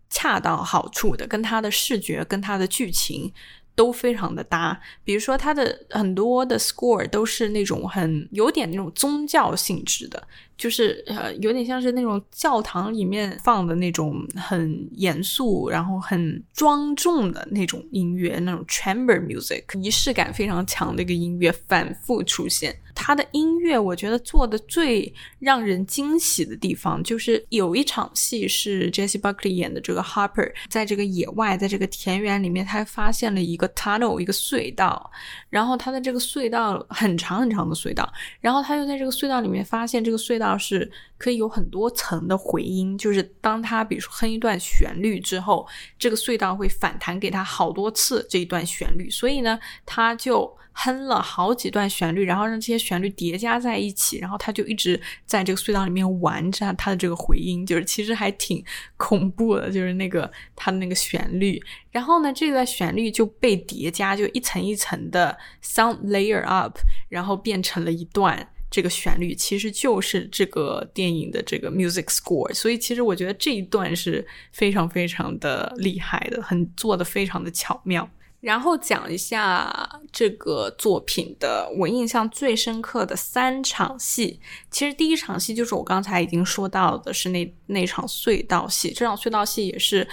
[0.09, 3.31] 恰到好处的，跟它的视觉跟它的剧情
[3.75, 4.81] 都非常的搭。
[5.05, 10.27] 比如说它的很多的 score 都是那种很有点那种宗教性质的。
[10.59, 22.77] 就是呃，有点像是那种教堂里面放的那种很严肃，然后很庄重的那种音乐，那种 chamber music，仪式感非常强的一个音乐反复出现。
[22.93, 35.09] 他的音乐，我觉得做的最让人惊喜的地方，就是有一场戏是 Jessie Buckley 演的这个 Harper，在这个野外，在这个田园里面，他发现了一个 tunnel，一个隧道，
[35.49, 40.48] 然后他的这个隧道很长很长的隧道，然后他又在这个隧道里面发现这个隧道。
[40.57, 45.67] 是可以有很多层的回音，就是当他比如说哼一段旋律之后，
[45.99, 58.65] 这个隧道会反弹给他好多次这一段旋律，所以呢，他就哼了好几段旋律，然后让这些旋律叠加在一起，然后他就一直在这个隧道里面玩着他的这个回音，就是其实还挺
[58.97, 68.49] 恐怖的，就是那个他的那个旋律，然后呢，这段旋律就被叠加，就一层一层的 sound layer up，然后变成了一段。
[68.71, 78.09] 这个旋律其实就是这个电影的这个 music score，所以其实我觉得这一段是非常非常的厉害的，很做的非常的巧妙。
[78.41, 84.39] 然后讲一下这个作品的我印象最深刻的三场戏。
[84.71, 88.93] 其实第一场戏就是我刚才已经说到的，是那那场隧道戏。
[88.93, 90.07] 这场隧道戏也是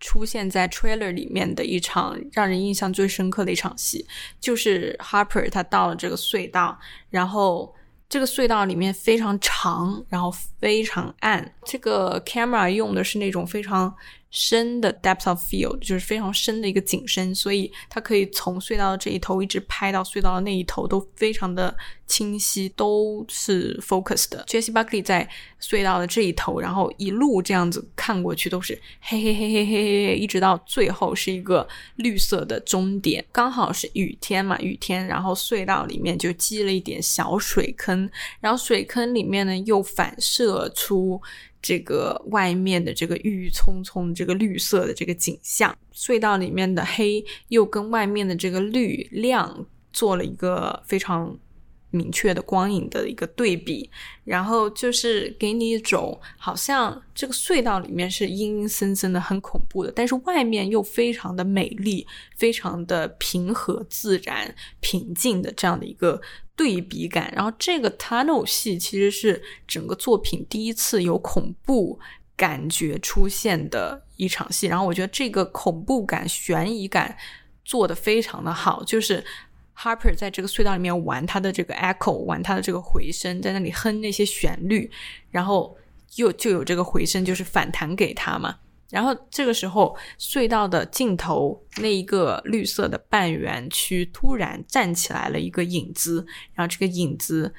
[0.00, 4.04] 出现在 trailer 里面的一场让人印象最深刻的一场戏，
[4.40, 6.76] 就是 Harper 他到了这个隧道，
[7.08, 7.72] 然后。
[8.12, 11.54] 这个隧道里面非常长，然后非常暗。
[11.64, 13.94] 这个 camera 用的是那种非常。
[14.32, 24.42] 深的 depth of field 就是非常深的一个景深，所以它可以从隧道的这一头一直拍到隧道的那一头，都非常的清晰，都是 focus 的。
[24.48, 25.28] Jessie Buckley 在
[25.60, 41.20] 隧道的这一头，然后一路这样子看过去都是嘿嘿嘿嘿嘿嘿，一直到最后是一个绿色的终点，刚好是雨天嘛，雨天，然后隧道里面就积了一点小水坑，然后水坑里面呢又反射出。
[41.62, 51.38] 这个外面的这个郁郁葱葱、这个绿色的这个景象，隧道里面的黑又跟外面的这个绿亮做了一个非常
[51.92, 53.88] 明确的光影的一个对比，
[54.24, 62.04] 然后就是给你一种好像这个隧道里面是阴阴森森的、很恐怖的，但是外面又非常的美丽、
[62.36, 66.20] 非常的平和、自然、平静的这样的一个。
[66.54, 71.98] 对比感，然后这个 tunnel 戏其实是整个作品第一次有恐怖
[72.36, 77.16] 感觉出现的一场戏，然后我觉得这个恐怖感、悬疑感
[77.64, 79.24] 做的非常的好，就是
[79.76, 84.90] Harper 在这个隧道里面玩他的这个 echo，玩他的这个回声，在那里哼那些旋律，
[85.30, 85.76] 然后
[86.16, 88.56] 又就有这个回声，就是反弹给他嘛。
[88.90, 97.54] 然后这个时候，隧道的尽头那一个绿色的半圆区突然站起来了一个影子，然后这个影子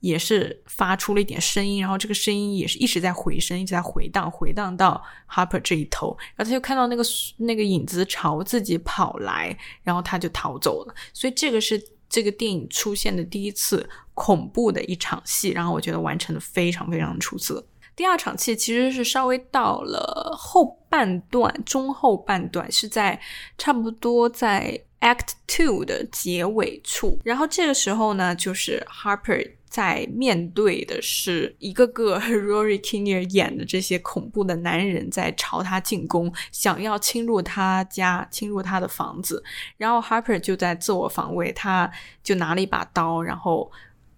[0.00, 7.02] 也是发出了一点声音，然后这个声音也是一直在回声，一直在回荡，回荡到 Harper 这一头，然后他就看到那个
[7.38, 10.94] 那个影子朝自己跑来，然后他就逃走了。
[11.12, 17.66] 所以这个是这个电影出现的第一次恐怖的一场戏，然后我觉得完成的非常非常出色。
[17.96, 23.18] 第二场戏其实是稍微到了后半段，中后半段是在
[23.56, 29.55] 差不多在 Act Two 的结尾处，然后这个时候呢，就是 Harper。
[29.68, 39.42] 在面对的是一个个 Rory Kinnear 演的这些恐怖的男人在朝他进攻，想要侵入他家，侵入他的房子。
[39.76, 41.90] 然后 Harper 就在自我防卫，他
[42.22, 43.70] 就拿了一把刀，然后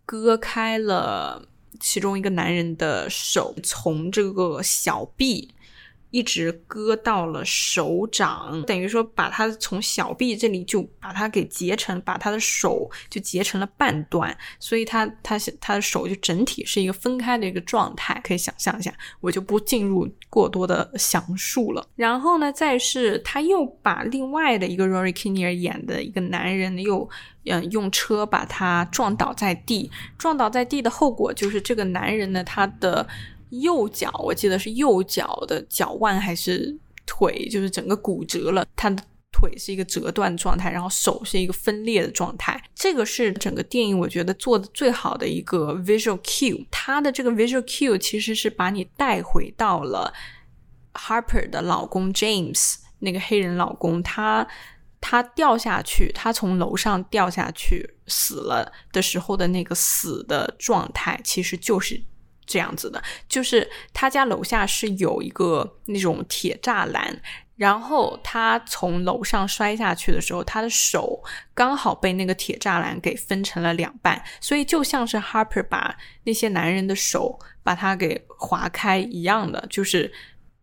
[0.05, 1.49] 割开了
[1.81, 5.51] 其中一个男人的手，从这个小臂。
[6.11, 21.87] 一直割到了手掌，等于说把他从小臂这里就把他给截成，把他的手就截成了半段，所以他他他的手就整体是一个分开的一个状态，可以想象一下，我就不进入过多的详述了。
[21.95, 27.09] 然后呢，再是他又把另外的一个 Rory Kinnear 演的一个男人又
[27.45, 33.07] 嗯用车把他撞倒在地，撞倒在地的后果就是这个男人呢他的。
[33.51, 36.77] 右脚，我记得是右脚的脚腕还是
[37.07, 38.67] 腿，就是整个骨折了。
[38.77, 42.61] 他的腿是一个折断状态，然后手是一个分裂的状态。
[42.75, 46.67] 这个是整个电影我觉得做的最好的一个 visual cue。
[46.71, 50.13] 他的这个 visual cue 其实是把你带回到了
[50.95, 54.47] Harper 的老公 James 那个黑人老公，他
[55.01, 62.03] 他掉下去，他从楼上掉下去死了的时候的那个死的状态，其实就是。
[62.49, 67.21] 这样子的，就是他家楼下是有一个那种铁栅栏，
[67.57, 71.23] 然后他从楼上摔下去的时候，他的手
[71.55, 75.95] 刚好被那个铁栅栏给分成了两半，所以就像是 Harper 把
[76.25, 80.11] 那些男人的手把他给划开一样的，就是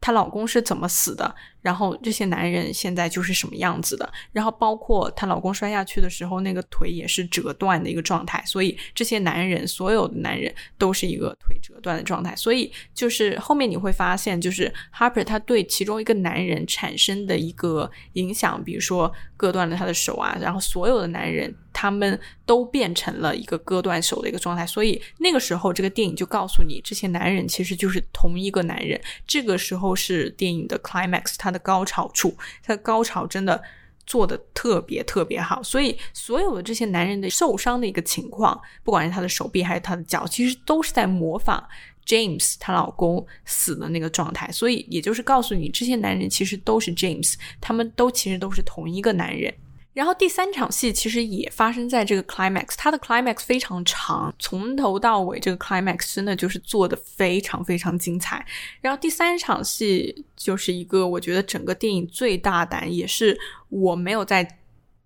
[0.01, 1.35] 她老公是怎么死的。
[1.65, 4.07] 然后这些男人现在就是什么样子的？
[4.31, 8.39] 然后包括她老公摔下去的时候，那个腿也是折断的一个状态。
[8.45, 12.35] 所以这些男人，所有的男人都是一个腿折断的状态。
[12.35, 24.67] 所以就是后面你会发现，就是 Harper 他对其中一个男人产生的一个影响，比如说割断了他的手啊，然后所有的男人他们都变成了一个割断手的一个状态。
[24.67, 29.01] 所以那个时候，这个电影就告诉你，这些男人其实就是同一个男人。
[29.25, 31.54] 这个时候是电影的 climax，他。
[31.55, 33.61] 的高潮处，他的高潮真的
[34.05, 41.63] 做的特别特别好，所以所有的这些男人的受伤的一个情况，不管是他的手臂还是他的脚，其实都是在模仿
[42.05, 49.51] James 她老公死的那个状态，所以也就是告诉你，这些男人其实都是 James，他们都其实都是同一个男人。
[49.95, 58.45] 然后第三场戏其实也发生在这个 climax，它的 climax 非常长，从头到尾这个 climax 真的就是做的非常非常精彩。
[58.81, 63.35] 然后第三场戏就是一个我觉得整个电影最大胆，也是
[63.69, 64.59] 我没有在。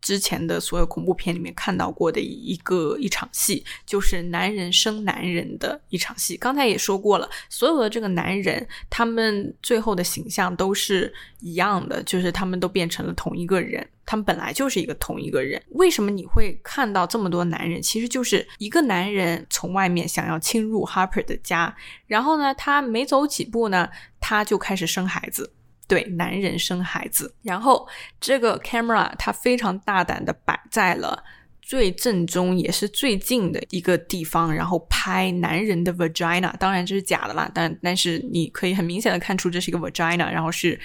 [0.09, 6.35] 之前的所有恐怖片里面看到过的一个一场戏，就是男人生男人的一场戏。
[6.35, 15.61] 刚才也说过了，所有的这个男人，他们最后的形象都是一样的，就是他们都变成了同一个人，他们本来就是一个同一个人。
[15.73, 17.79] 为什么你会看到这么多男人？
[17.79, 23.87] 其实就是一个男人从外面想要侵入 Harper 的家，然后呢，他没走几步呢，
[24.19, 25.53] 他就开始生孩子。
[25.89, 27.85] 对，男人生孩子，然后
[28.21, 31.21] 这个 camera 它非常大胆的摆在了
[31.61, 40.79] 最正中也是最近的一个地方，然后拍男人的 vagina，当然这是假的啦，但但是你可以很明显的看出这是一个 vagina，然后是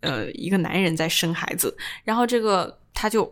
[0.00, 3.30] 呃一个男人在生孩子，然后这个他就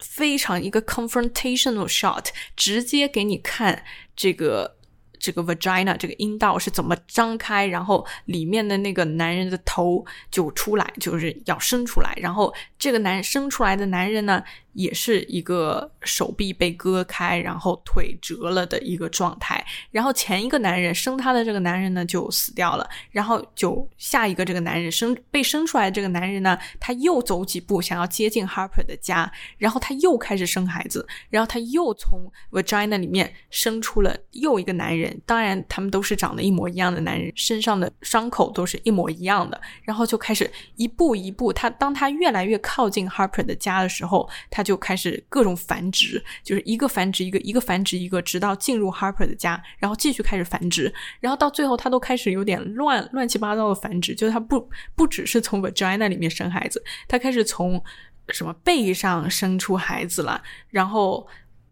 [0.00, 3.84] 非常一个 confrontational shot，直接给你看
[4.16, 4.77] 这个。
[5.18, 14.42] 这个 vagina 这个阴道是怎么张开，然后里面的那个男人的头就出来，就是要伸出来，然后这个男生出来的男人呢？
[14.74, 19.64] 也是一个手臂被割开，然后腿折了的一个状态。
[19.90, 35.07] 然后前一个男人生他的这个男人呢就死掉了，然后就下一个这个男人生被生出来的这个男人呢，他又走几步想要接近 Harper 的家，然后他又开始生孩子，然后他又从 vagina 里面生出了又一个男人。
[35.26, 39.60] 当然，他们都是长得一模一样的男人，身上的伤口都是一模一样的。
[39.82, 44.68] 然后就开始一步一步，他当他越来越靠近 Harper 的家的时候，他。
[44.68, 57.82] 就开始各种繁殖，就是一个繁殖一个，一个繁殖一个，直到进入 Harper 的家，然后继续开始繁殖，然后到最后他都开始有点乱乱七八糟的繁殖，就是他不不只是从 vagina 里面生孩子，他开始从
[58.28, 61.26] 什么背上生出孩子了，然后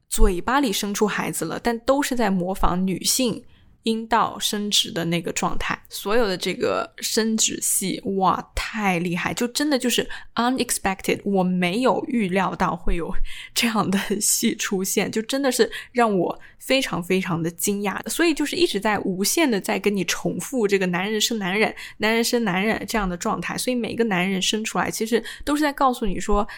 [0.08, 3.42] 嘴巴里生出孩子了，但都是在模仿女性
[3.82, 9.32] 阴道生殖的那个状态，所有的这个生殖戏，哇，太厉害！
[9.34, 13.14] 就真的就是 unexpected，我没有预料到会有
[13.54, 18.00] 这样的戏出现，就真的是让我非常非常的惊讶。
[18.08, 23.56] 所以就是一直在无限的在跟你重复这个男人生男人，男人生男人这样的状态。
[23.56, 26.48] 所以每个男人生出来，其实都是在告诉你说，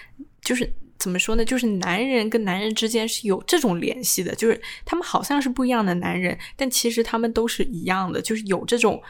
[0.41, 0.73] 就是。
[0.99, 1.45] 怎么说呢？
[1.45, 9.01] 就是男人跟男人之间是有这种联系的，就是他们好像是不一样的男人，但其实他们都是一样的，就是有这种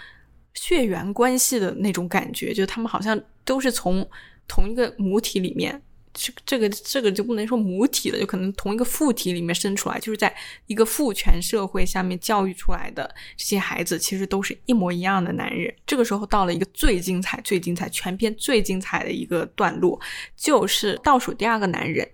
[0.55, 4.09] 血缘关系的那种感觉，就他们好像都是从
[4.47, 5.82] 同一个母体里面。
[6.18, 10.34] 这这个这个就不能说母体了，就可能同一个父体里面生出来，就是在
[10.66, 15.72] 一个父权社会下面教育出来的这些孩子，其实都是一模一样的男人。
[15.86, 20.00] 这个时候到了一个最精彩、最精彩、全篇最精彩的一个段落，
[20.36, 22.06] 就是倒数第二个男人。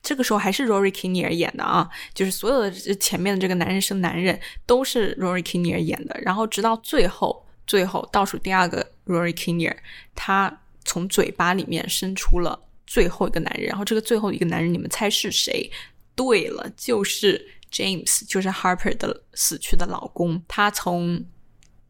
[0.00, 6.16] 这个时候还是 Rory Kinnear 演的啊，就是所有的前面的这个男人生男人都是 Rory Kinnear 演的。
[6.22, 9.76] 然后直到最后，最后倒数第二个 Rory Kinnear，
[10.14, 12.67] 他从嘴巴里面生出了。
[12.88, 15.70] 最后一个男人，然后这个最后一个男人，你们猜是谁？
[16.16, 20.42] 对了，就是 James，就是 Harper 的死去的老公。
[20.48, 21.22] 他从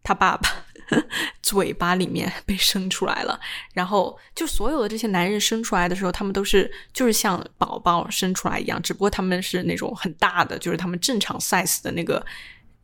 [0.03, 0.67] 他爸爸
[1.41, 3.39] 嘴巴里面被生出来了。
[3.73, 12.27] 然后，就所有的这些男人生出来的时候，他们都是就是像宝宝生出来一样，只不过他们是那种很大的，就是他们正常 size 的那个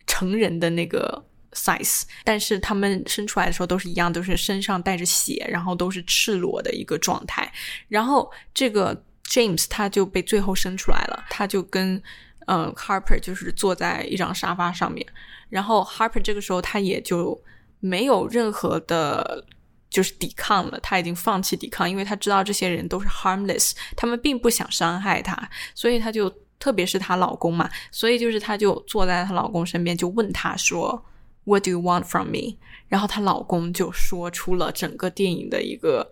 [0.07, 1.25] 成人的那个。
[1.55, 7.51] size，但是他们生出来的时候都是一样，都是身上带着血，然后都是赤裸的一个状态。
[7.89, 12.03] 然后这个 James 他就被最后生出来了，他就跟
[12.47, 15.07] 嗯 Harper 就是坐在一张沙发上面，
[15.49, 17.43] 然后 Harper 这个时候他也就
[17.81, 19.47] 没有任何的，
[19.89, 26.29] 就是抵抗了，他已经放弃抵抗，因为他知道这些人都是 harmless，他们并不想伤害他，所以他就
[26.59, 31.05] 特别是她老公嘛，所以就是她就坐在她老公身边，就问他说。
[31.45, 32.59] What do you want from me？
[32.89, 36.11] 然后她老公就说出了整个电影的一个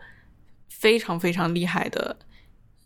[0.68, 2.18] 非常非常厉害的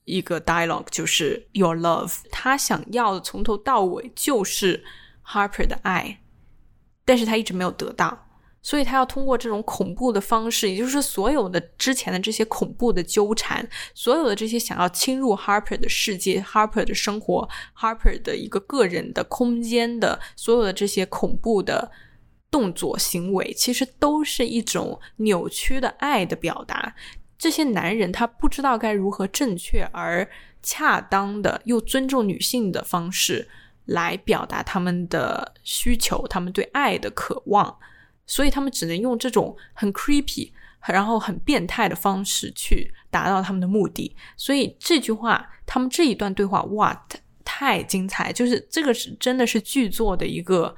[0.04, 2.18] 一个 dialogue，就是 Your love。
[2.30, 4.84] 他想要的从头到尾就是
[5.24, 6.20] Harper 的爱，
[7.04, 8.28] 但是他一直没有得到，
[8.62, 21.90] 所以他要通过这种恐怖的方式，也就是所有的之前的这些恐怖的纠缠，所有的这些想要侵入 Harper 的世界、Harper 的生活、Harper 的一个个人的空间的所有的这些恐怖的。
[22.50, 26.94] 动作行为其实都是一种扭曲的爱的表达。
[27.38, 30.26] 这些男人他不知道该如何正确而
[30.62, 33.46] 恰当的又尊重女性的方式
[33.84, 37.78] 来表达他们的需求，他们对爱的渴望，
[38.26, 40.50] 所以他们只能用这种很 creepy，
[40.86, 44.16] 然后很变态的方式去达到他们的目的。
[44.36, 47.06] 所以这句话，他们这一段对话，哇，
[47.44, 48.32] 太精彩！
[48.32, 50.74] 就是这个是真的是剧作的一个。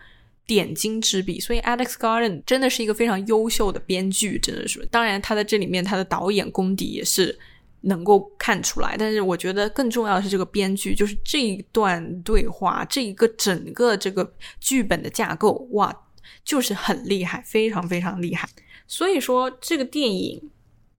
[0.49, 4.85] 点睛之笔，所以 Alex Garland 真的是一个非常优秀的编剧，真的是。
[4.87, 7.39] 当然，他在这里面他的导演功底也是
[7.83, 8.97] 能够看出来。
[8.99, 15.95] 但是，我觉得更重要的是这个编剧，就是这一段对话，这一个整个这个剧本的架构，哇，
[16.43, 18.49] 就是很厉害，非常非常厉害。
[18.87, 20.51] 所以说，这个电影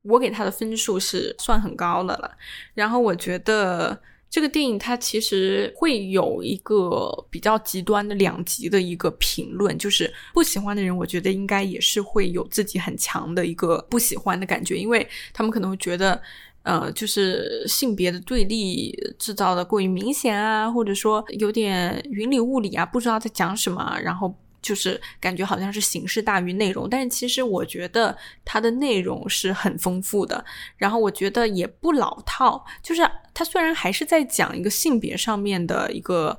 [0.04, 2.38] 我给他的分数是算很高的了。
[2.76, 4.00] 然后，我觉得。
[4.30, 16.22] 这个电影它其实会有一个比较极端的两极的一个评论，就是不喜欢的人，我觉得应该也是会有自己很强的一个不喜欢的感觉，因为他们可能会觉得，
[16.62, 24.34] 呃，就是性别的对立制造的过于明显啊，或者说有点云里雾里啊，不知道在讲什么，然后。
[24.62, 30.44] 就是感觉好像是形式大于内容，但是其实我觉得它的内容是很丰富的，
[30.76, 32.66] 然后我觉得也不老套。
[32.84, 33.02] 就是
[33.34, 36.38] 它虽然还是在讲一个性别上面的一个，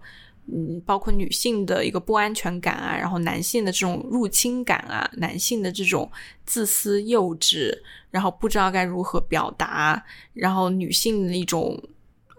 [0.53, 6.11] 嗯，包括女性的一个不安全感啊，然后男性的这种入侵感啊，男性的这种
[6.45, 7.73] 自私幼稚，
[8.11, 10.05] 然后不知道该如何表达，
[10.35, 11.83] 然后女性的一种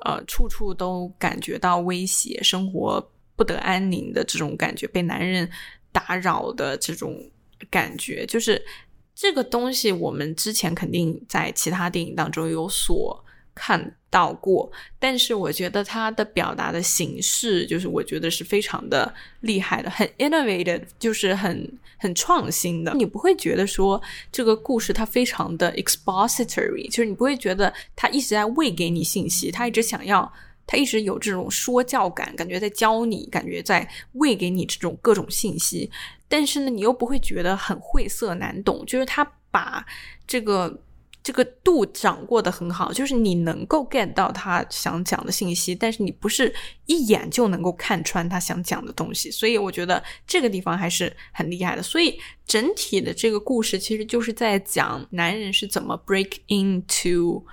[0.05, 3.11] 呃处处都感觉到威胁，生活。
[3.41, 5.49] 不得安宁的这种感觉，被男人
[5.91, 7.19] 打扰的这种
[7.71, 8.63] 感觉，就是
[9.15, 13.25] 这个东西，我们之前肯定在其他电影当中有所
[13.55, 22.93] 看到过，但是我觉得它的表达的形式，就是我觉得是非常的厉害的，很 innovative，就是很很创新的。
[22.93, 23.99] 你不会觉得说
[24.31, 30.31] 这个故事它非常的 expository，就是你不会觉得它一直在喂给你信息，它一直想要。
[30.67, 35.91] 他一直有这种说教感，感觉在教你，感觉在喂给你这种各种信息，
[36.29, 38.85] 但是呢，你又不会觉得很晦涩难懂。
[38.85, 39.85] 就是他把
[40.25, 40.81] 这个
[41.21, 46.53] 这个度掌握的很好，就是你能够 get 到他想讲的信息，但是你不是
[46.85, 51.83] 一眼就能够看穿他想讲的东西，所以我觉得这个地方还是很厉害的。
[51.83, 57.43] 所以整体的这个故事其实就是在讲男人是怎么 break into。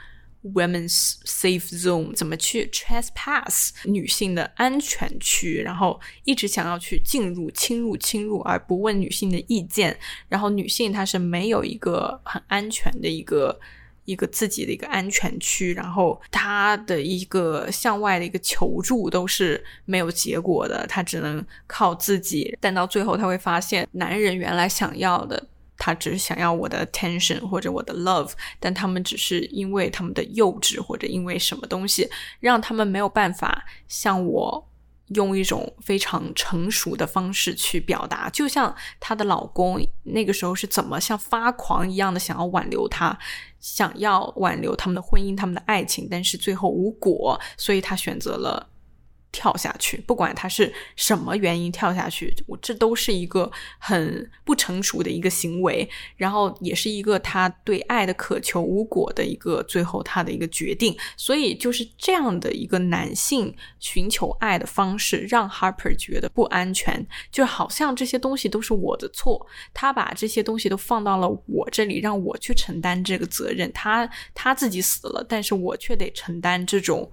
[0.44, 9.98] Women's safe zone 怎么去 trespass 女性的安全区，然后一直想要去进入、侵入、侵入，而不问女性的意见。
[10.28, 13.58] 然后女性她是没有一个很安全的一个
[14.04, 22.56] 一个自己的一个安全区，然后她的一个向外的一个求助都是没有结果的，她只能靠自己。
[22.60, 25.48] 但到最后，她会发现男人原来想要的。
[25.78, 32.10] 他只是想要我的 attention 或者我的 love，但他们只是因为他们的幼稚或者因为什么东西，
[32.40, 34.68] 让他们没有办法向我
[35.08, 38.28] 用一种非常成熟的方式去表达。
[38.28, 43.18] 就像她的老公那个时候是怎么像发狂一样的想要挽留她，
[43.60, 48.68] 想要挽留他们的婚姻、他们的爱情，但是最后无果，所以她选择了。
[49.30, 60.96] 跳下去，不管他是什么原因跳下去，我这都是一个很不成熟的一个行为，然后也是一个他对爱的渴求无果的一个最后他的一个决定。
[61.16, 73.70] 所以就是这样的一个男性寻求爱的方式，让 Harper 觉得不安全，就好像这些东西都是我的错，他把这些东西都放到了我这里，让我去承担这个责任。
[73.72, 77.10] 他他自己死了，但是我却得承担这种。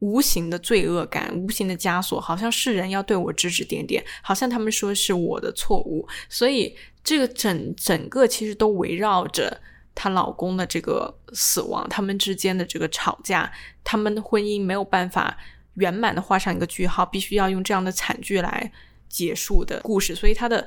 [0.00, 9.60] 无形的罪恶感，无形的枷锁，好像世人要对我指指点点，好像他们说是我的错误，所以这个整整个其实都围绕着
[9.94, 13.50] 她老公的这个死亡，他们之间的这个吵架，
[13.82, 15.36] 他们的婚姻没有办法
[15.74, 18.70] 圆满的画上一个句号，必须要用这样的惨剧来
[19.08, 20.66] 结束的故事，所以他的。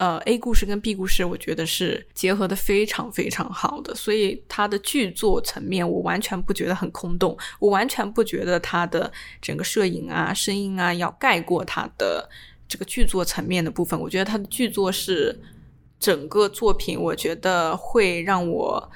[0.00, 12.26] 呃，A 故事跟 B 故事，我觉得是结合的非常非常好的，所以它的剧作层面，我完全不觉得很空洞，我完全不觉得它的整个摄影啊、声音啊要盖过它的
[12.66, 14.00] 这个剧作层面的部分。
[14.00, 15.38] 我觉得它的剧作是
[15.98, 18.90] 整个作品，我觉得会让我。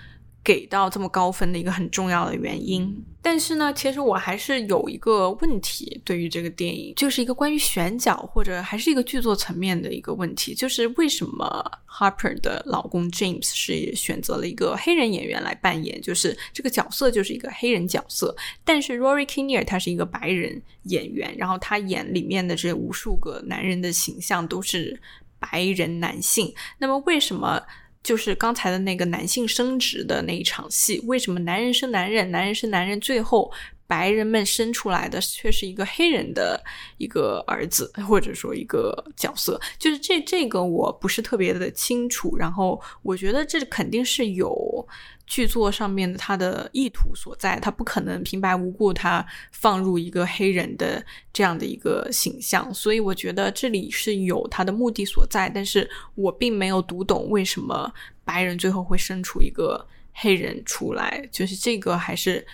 [0.45, 18.36] 给到这么高分的一个很重要的原因，但是呢，其实我还是有一个问题，对于这个电影，就是一个关于选角或者还是一个剧作层面的一个问题，就是为什么 Harper 的老公 James 是选择了一个黑人演员来扮演，就是这个角色就是一个黑人角色，
[18.66, 25.01] 但是 Rory Kinnear 他是一个白人演员，然后他演里面的这无数个男人的形象都是
[25.38, 27.62] 白人男性，那么为什么？
[28.05, 33.50] 就是刚才的那个男性生殖的那一场戏，为什么男人生男人，男人生男人，最后
[33.87, 36.62] 白人们生出来的却是一个黑人的
[36.99, 39.61] 一个儿子，或者说一个角色？
[39.78, 44.87] 就是这这个我不是特别的清楚，然后我觉得这肯定是有。
[45.26, 57.91] 剧作上面的他的意图所在，他不可能平白无故他放入一个黑人的这样的一个形象，所以我觉得这里是有他的目的所在，但是我并没有读懂为什么
[58.22, 62.47] 白人最后会生出一个黑人出来，就是这个还是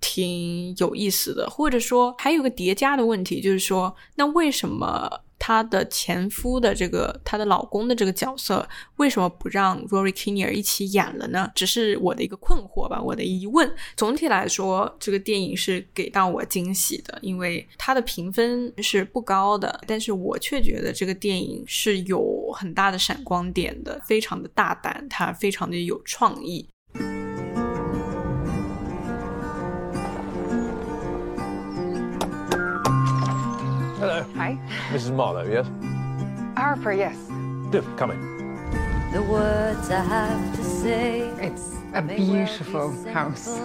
[0.00, 5.22] 挺有意思的，或者说还有个叠加的问题，就是说那为什么？
[5.38, 8.66] 她的前夫的这个，她的老公的这个角色，
[8.96, 11.52] 为什么不让 Rory Kinnear 一起演了呢？
[11.54, 13.70] 只是我的一个困惑吧，我的疑问。
[13.96, 26.66] 总体来说，这个电影是给到我惊喜的，因为它的评分是不高的，但是我却觉得这个电影是有很大的闪光点的，非常的大胆，它非常的有创意。
[34.34, 34.58] Hi.
[34.90, 35.14] Mrs.
[35.14, 35.66] Marlowe, yes?
[36.56, 37.16] Harper, yes.
[37.70, 38.20] Do, come in.
[39.12, 41.20] The words I have to say.
[41.40, 43.58] It's a beautiful house.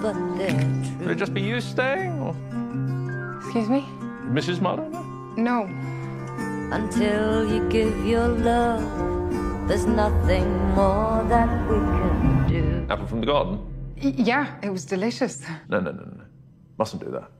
[0.00, 2.34] But Will it just be you staying, or?
[3.42, 3.84] Excuse me?
[4.32, 4.60] Mrs.
[4.60, 4.88] Marlowe?
[5.36, 5.68] No.
[6.72, 8.82] Until you give your love,
[9.68, 12.86] there's nothing more that we can do.
[12.92, 13.58] Apple from the garden?
[14.02, 15.42] Y yeah, it was delicious.
[15.68, 16.24] No, no, no, no.
[16.78, 17.30] Mustn't do that.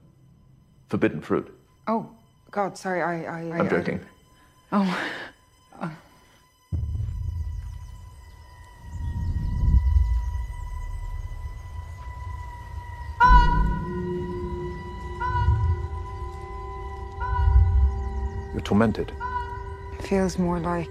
[0.88, 1.48] Forbidden fruit.
[1.86, 2.10] Oh.
[2.54, 3.24] God, sorry, I.
[3.24, 3.98] I I'm joking.
[4.70, 4.86] I oh.
[5.82, 5.90] oh.
[18.52, 19.10] You're tormented.
[19.98, 20.88] It feels more like.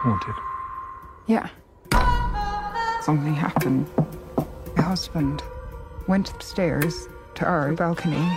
[0.00, 0.34] Haunted.
[1.28, 1.48] Yeah.
[3.02, 3.88] Something happened.
[4.76, 5.44] My husband
[6.08, 8.28] went upstairs to our balcony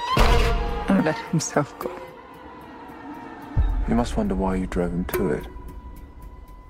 [0.90, 1.92] and let himself go.
[3.88, 5.46] You must wonder why you drove him to it.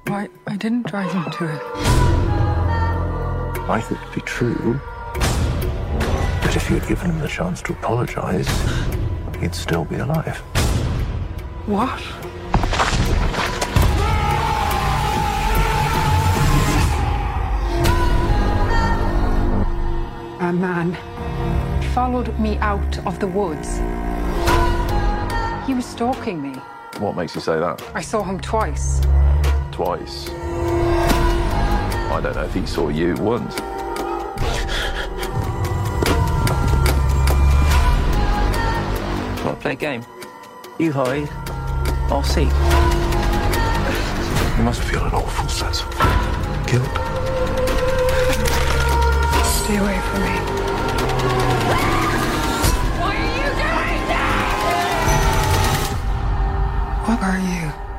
[0.07, 1.61] Why, I didn't drive him to it.
[3.69, 4.79] I thought to be true.
[6.41, 8.47] That if you had given him the chance to apologize,
[9.39, 10.37] he'd still be alive.
[11.67, 12.01] What?
[20.41, 20.97] A man
[21.93, 23.79] followed me out of the woods.
[25.65, 26.55] He was stalking me.
[26.97, 27.81] What makes you say that?
[27.93, 28.99] I saw him twice.
[29.71, 30.29] Twice.
[32.11, 33.59] I don't know if he saw you once.
[39.45, 40.03] Want to play a game?
[40.77, 41.29] You hide,
[42.11, 42.49] I'll see.
[44.57, 45.89] You must feel an awful sense of
[46.67, 46.89] guilt.
[49.45, 50.50] Stay away from me.
[57.11, 57.90] fuck are you?